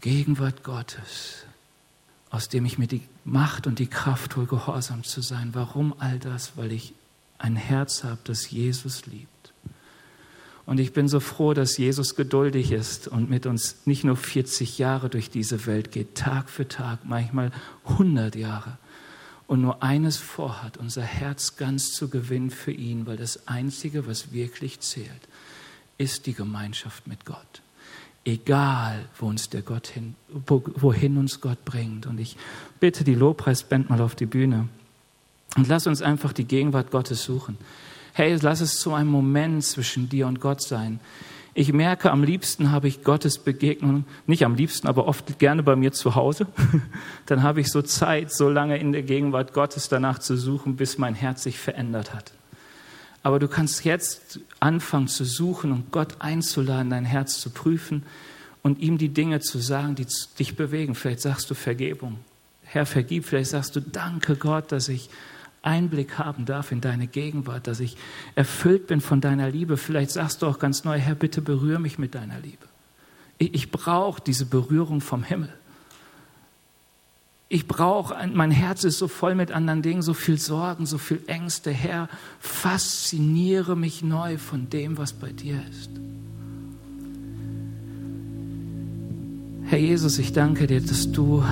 Gegenwart 0.00 0.62
Gottes, 0.62 1.44
aus 2.30 2.48
dem 2.48 2.64
ich 2.64 2.78
mir 2.78 2.86
die 2.86 3.02
Macht 3.24 3.66
und 3.66 3.78
die 3.78 3.88
Kraft 3.88 4.36
hole, 4.36 4.46
gehorsam 4.46 5.02
zu 5.02 5.20
sein. 5.20 5.50
Warum 5.52 5.94
all 5.98 6.18
das? 6.18 6.52
Weil 6.56 6.70
ich 6.70 6.92
ein 7.38 7.56
Herz 7.56 8.04
habe, 8.04 8.20
das 8.24 8.50
Jesus 8.50 9.06
liebt. 9.06 9.52
Und 10.64 10.78
ich 10.78 10.92
bin 10.92 11.08
so 11.08 11.20
froh, 11.20 11.54
dass 11.54 11.76
Jesus 11.76 12.16
geduldig 12.16 12.72
ist 12.72 13.08
und 13.08 13.30
mit 13.30 13.46
uns 13.46 13.76
nicht 13.84 14.04
nur 14.04 14.16
40 14.16 14.78
Jahre 14.78 15.08
durch 15.08 15.30
diese 15.30 15.66
Welt 15.66 15.92
geht, 15.92 16.16
Tag 16.16 16.50
für 16.50 16.66
Tag, 16.66 17.00
manchmal 17.04 17.52
100 17.84 18.34
Jahre 18.34 18.78
und 19.46 19.60
nur 19.60 19.82
eines 19.82 20.16
vorhat, 20.16 20.76
unser 20.76 21.02
Herz 21.02 21.56
ganz 21.56 21.92
zu 21.92 22.08
gewinnen 22.08 22.50
für 22.50 22.72
ihn, 22.72 23.06
weil 23.06 23.16
das 23.16 23.46
Einzige, 23.46 24.06
was 24.06 24.32
wirklich 24.32 24.80
zählt, 24.80 25.10
ist 25.98 26.26
die 26.26 26.34
Gemeinschaft 26.34 27.06
mit 27.06 27.24
Gott. 27.24 27.62
Egal, 28.24 29.04
wo 29.18 29.26
uns 29.26 29.48
der 29.48 29.62
Gott 29.62 29.86
hin, 29.86 30.16
wohin 30.28 31.16
uns 31.16 31.40
Gott 31.40 31.64
bringt. 31.64 32.06
Und 32.06 32.18
ich 32.18 32.36
bitte 32.80 33.04
die 33.04 33.14
Lobpreisband 33.14 33.88
mal 33.88 34.00
auf 34.00 34.16
die 34.16 34.26
Bühne 34.26 34.68
und 35.56 35.68
lass 35.68 35.86
uns 35.86 36.02
einfach 36.02 36.32
die 36.32 36.44
Gegenwart 36.44 36.90
Gottes 36.90 37.22
suchen. 37.22 37.56
Hey, 38.12 38.36
lass 38.40 38.60
es 38.60 38.80
zu 38.80 38.94
einem 38.94 39.10
Moment 39.10 39.64
zwischen 39.64 40.08
dir 40.08 40.26
und 40.26 40.40
Gott 40.40 40.60
sein. 40.60 41.00
Ich 41.58 41.72
merke, 41.72 42.10
am 42.10 42.22
liebsten 42.22 42.70
habe 42.70 42.86
ich 42.86 43.02
Gottes 43.02 43.38
Begegnung, 43.38 44.04
nicht 44.26 44.44
am 44.44 44.56
liebsten, 44.56 44.88
aber 44.88 45.08
oft 45.08 45.38
gerne 45.38 45.62
bei 45.62 45.74
mir 45.74 45.90
zu 45.90 46.14
Hause. 46.14 46.46
Dann 47.26 47.42
habe 47.42 47.62
ich 47.62 47.72
so 47.72 47.80
Zeit, 47.80 48.30
so 48.30 48.50
lange 48.50 48.76
in 48.76 48.92
der 48.92 49.02
Gegenwart 49.02 49.54
Gottes 49.54 49.88
danach 49.88 50.18
zu 50.18 50.36
suchen, 50.36 50.76
bis 50.76 50.98
mein 50.98 51.14
Herz 51.14 51.44
sich 51.44 51.58
verändert 51.58 52.12
hat. 52.12 52.32
Aber 53.22 53.38
du 53.38 53.48
kannst 53.48 53.86
jetzt 53.86 54.38
anfangen 54.60 55.08
zu 55.08 55.24
suchen 55.24 55.72
und 55.72 55.92
Gott 55.92 56.16
einzuladen, 56.18 56.90
dein 56.90 57.06
Herz 57.06 57.40
zu 57.40 57.48
prüfen 57.48 58.02
und 58.62 58.78
ihm 58.80 58.98
die 58.98 59.08
Dinge 59.08 59.40
zu 59.40 59.58
sagen, 59.58 59.94
die 59.94 60.06
dich 60.38 60.56
bewegen. 60.56 60.94
Vielleicht 60.94 61.22
sagst 61.22 61.48
du 61.48 61.54
Vergebung. 61.54 62.18
Herr, 62.64 62.84
vergib. 62.84 63.24
Vielleicht 63.24 63.52
sagst 63.52 63.74
du, 63.74 63.80
danke 63.80 64.36
Gott, 64.36 64.72
dass 64.72 64.90
ich 64.90 65.08
Einblick 65.66 66.18
haben 66.18 66.44
darf 66.44 66.72
in 66.72 66.80
deine 66.80 67.06
Gegenwart, 67.06 67.66
dass 67.66 67.80
ich 67.80 67.96
erfüllt 68.34 68.86
bin 68.86 69.00
von 69.00 69.20
deiner 69.20 69.50
Liebe. 69.50 69.76
Vielleicht 69.76 70.10
sagst 70.10 70.42
du 70.42 70.46
auch 70.46 70.58
ganz 70.58 70.84
neu, 70.84 70.98
Herr, 70.98 71.14
bitte 71.14 71.42
berühre 71.42 71.80
mich 71.80 71.98
mit 71.98 72.14
deiner 72.14 72.40
Liebe. 72.40 72.66
Ich, 73.38 73.54
ich 73.54 73.70
brauche 73.70 74.20
diese 74.20 74.46
Berührung 74.46 75.00
vom 75.00 75.22
Himmel. 75.22 75.52
Ich 77.48 77.68
brauche, 77.68 78.14
mein 78.32 78.50
Herz 78.50 78.82
ist 78.82 78.98
so 78.98 79.06
voll 79.06 79.36
mit 79.36 79.52
anderen 79.52 79.82
Dingen, 79.82 80.02
so 80.02 80.14
viel 80.14 80.38
Sorgen, 80.38 80.84
so 80.84 80.98
viel 80.98 81.20
Ängste. 81.28 81.70
Herr, 81.70 82.08
fasziniere 82.40 83.76
mich 83.76 84.02
neu 84.02 84.36
von 84.36 84.68
dem, 84.68 84.98
was 84.98 85.12
bei 85.12 85.30
dir 85.30 85.62
ist. 85.70 85.90
Herr 89.68 89.78
Jesus, 89.78 90.18
ich 90.18 90.32
danke 90.32 90.66
dir, 90.66 90.80
dass 90.80 91.10
du 91.12 91.44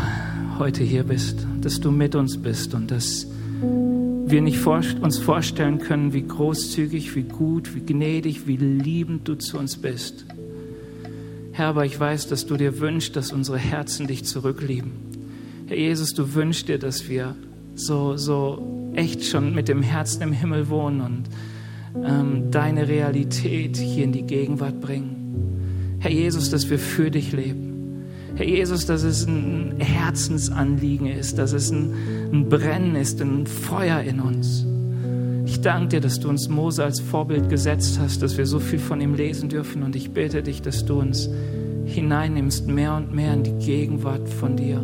heute 0.59 0.85
hier 0.85 1.05
bist, 1.05 1.47
dass 1.61 1.81
du 1.81 1.91
mit 1.91 2.15
uns 2.15 2.39
bist 2.39 2.75
und 2.75 2.91
dass 2.91 3.27
wir 4.27 4.43
nicht 4.43 4.67
uns 4.67 5.19
vorstellen 5.19 5.79
können, 5.79 6.13
wie 6.13 6.27
großzügig, 6.27 7.15
wie 7.15 7.23
gut, 7.23 7.75
wie 7.75 7.81
gnädig, 7.81 8.47
wie 8.47 8.57
liebend 8.57 9.29
du 9.29 9.35
zu 9.35 9.59
uns 9.59 9.77
bist. 9.77 10.25
Herr, 11.53 11.69
aber 11.69 11.85
ich 11.85 11.99
weiß, 11.99 12.29
dass 12.29 12.47
du 12.47 12.57
dir 12.57 12.81
wünschst, 12.81 13.15
dass 13.17 13.33
unsere 13.33 13.59
Herzen 13.59 14.07
dich 14.07 14.25
zurücklieben. 14.25 14.93
Herr 15.67 15.77
Jesus, 15.77 16.15
du 16.15 16.35
wünschst 16.35 16.69
dir, 16.69 16.79
dass 16.79 17.09
wir 17.09 17.37
so, 17.75 18.17
so 18.17 18.91
echt 18.95 19.25
schon 19.25 19.55
mit 19.55 19.69
dem 19.69 19.83
Herzen 19.83 20.23
im 20.23 20.33
Himmel 20.33 20.69
wohnen 20.69 21.01
und 21.01 21.25
ähm, 22.05 22.51
deine 22.51 22.89
Realität 22.89 23.77
hier 23.77 24.05
in 24.05 24.13
die 24.13 24.23
Gegenwart 24.23 24.81
bringen. 24.81 25.97
Herr 26.01 26.11
Jesus, 26.11 26.51
dass 26.51 26.69
wir 26.71 26.79
für 26.79 27.11
dich 27.11 27.33
leben. 27.33 27.74
Herr 28.37 28.47
Jesus, 28.47 28.85
dass 28.87 29.05
es 29.05 29.27
ein 29.27 29.75
Herzensanliegen 29.79 31.07
ist, 31.07 31.39
dass 31.39 31.53
es 31.53 31.71
ein, 31.71 31.95
ein 32.33 32.49
Brennen 32.49 32.97
ist, 32.97 33.21
ein 33.21 33.47
Feuer 33.47 34.01
in 34.01 34.21
uns. 34.21 34.67
Ich 35.47 35.61
danke 35.61 35.89
dir, 35.89 36.01
dass 36.01 36.19
du 36.19 36.29
uns 36.29 36.49
Mose 36.49 36.83
als 36.83 36.99
Vorbild 36.99 37.49
gesetzt 37.49 38.01
hast, 38.01 38.23
dass 38.23 38.37
wir 38.37 38.47
so 38.47 38.59
viel 38.59 38.81
von 38.81 39.01
ihm 39.01 39.15
lesen 39.15 39.49
dürfen. 39.49 39.85
Und 39.85 39.95
ich 39.95 40.11
bete 40.11 40.43
dich, 40.43 40.63
dass 40.63 40.85
du 40.85 40.99
uns 40.99 41.29
hineinnimmst, 41.85 42.67
mehr 42.67 42.95
und 42.97 43.15
mehr 43.15 43.35
in 43.35 43.45
die 43.45 43.65
Gegenwart 43.65 44.29
von 44.29 44.57
dir. 44.57 44.83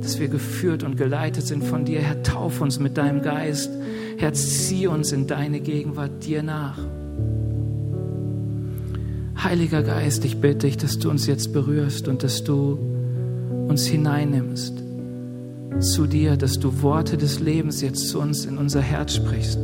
Dass 0.00 0.18
wir 0.18 0.26
geführt 0.26 0.82
und 0.82 0.96
geleitet 0.96 1.46
sind 1.46 1.62
von 1.62 1.84
dir. 1.84 2.00
Herr, 2.00 2.22
tauf 2.24 2.60
uns 2.60 2.80
mit 2.80 2.96
deinem 2.96 3.22
Geist. 3.22 3.70
Herr, 4.16 4.32
zieh 4.32 4.88
uns 4.88 5.12
in 5.12 5.28
deine 5.28 5.60
Gegenwart 5.60 6.24
dir 6.24 6.42
nach. 6.42 6.78
Heiliger 9.44 9.82
Geist, 9.82 10.24
ich 10.24 10.40
bitte 10.40 10.68
dich, 10.68 10.76
dass 10.76 11.00
du 11.00 11.10
uns 11.10 11.26
jetzt 11.26 11.52
berührst 11.52 12.06
und 12.06 12.22
dass 12.22 12.44
du 12.44 12.78
uns 13.66 13.84
hineinnimmst 13.86 14.80
zu 15.80 16.06
dir, 16.06 16.36
dass 16.36 16.60
du 16.60 16.80
Worte 16.82 17.16
des 17.16 17.40
Lebens 17.40 17.80
jetzt 17.80 18.08
zu 18.08 18.20
uns 18.20 18.44
in 18.44 18.56
unser 18.56 18.80
Herz 18.80 19.16
sprichst. 19.16 19.58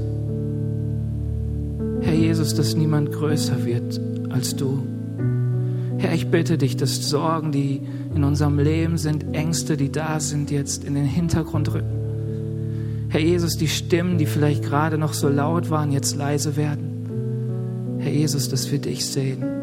Herr 2.00 2.12
Jesus, 2.12 2.54
dass 2.54 2.74
niemand 2.74 3.12
größer 3.12 3.64
wird 3.64 4.00
als 4.30 4.56
du. 4.56 4.82
Herr, 5.98 6.12
ich 6.12 6.28
bitte 6.28 6.58
dich, 6.58 6.76
dass 6.76 7.08
Sorgen, 7.08 7.52
die 7.52 7.80
in 8.16 8.24
unserem 8.24 8.58
Leben 8.58 8.98
sind, 8.98 9.32
Ängste, 9.32 9.76
die 9.76 9.92
da 9.92 10.18
sind, 10.18 10.50
jetzt 10.50 10.82
in 10.82 10.96
den 10.96 11.04
Hintergrund 11.06 11.72
rücken. 11.72 13.06
Herr 13.10 13.20
Jesus, 13.20 13.56
die 13.56 13.68
Stimmen, 13.68 14.18
die 14.18 14.26
vielleicht 14.26 14.64
gerade 14.64 14.98
noch 14.98 15.12
so 15.12 15.28
laut 15.28 15.70
waren, 15.70 15.92
jetzt 15.92 16.16
leise 16.16 16.56
werden. 16.56 17.98
Herr 18.00 18.10
Jesus, 18.10 18.48
dass 18.48 18.72
wir 18.72 18.80
dich 18.80 19.06
sehen 19.06 19.57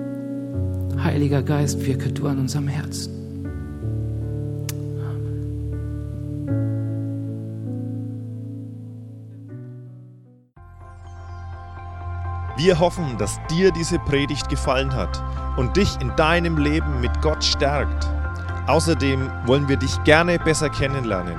Heiliger 1.06 1.44
Geist, 1.44 1.86
wirke 1.86 2.12
du 2.12 2.28
an 2.28 2.40
unserem 2.40 2.68
Herzen. 2.68 3.14
Wir 12.58 12.80
hoffen, 12.80 13.20
dass 13.20 13.40
dir 13.52 13.72
diese 13.72 14.00
Predigt 14.00 14.50
gefallen 14.50 14.96
hat 14.96 15.24
und 15.58 15.78
dich 15.78 15.96
in 16.02 16.12
deinem 16.16 16.58
Leben 16.58 17.02
mit 17.02 17.22
Gott 17.22 17.44
stärkt. 17.44 18.10
Außerdem 18.66 19.30
wollen 19.46 19.70
wir 19.70 19.78
dich 19.78 20.04
gerne 20.06 20.40
besser 20.40 20.72
kennenlernen. 20.72 21.38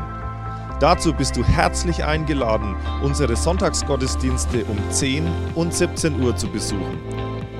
Dazu 0.78 1.12
bist 1.12 1.36
du 1.36 1.42
herzlich 1.42 2.04
eingeladen, 2.04 2.76
unsere 3.02 3.34
Sonntagsgottesdienste 3.34 4.64
um 4.66 4.78
10 4.90 5.26
und 5.56 5.74
17 5.74 6.22
Uhr 6.22 6.36
zu 6.36 6.46
besuchen. 6.46 7.35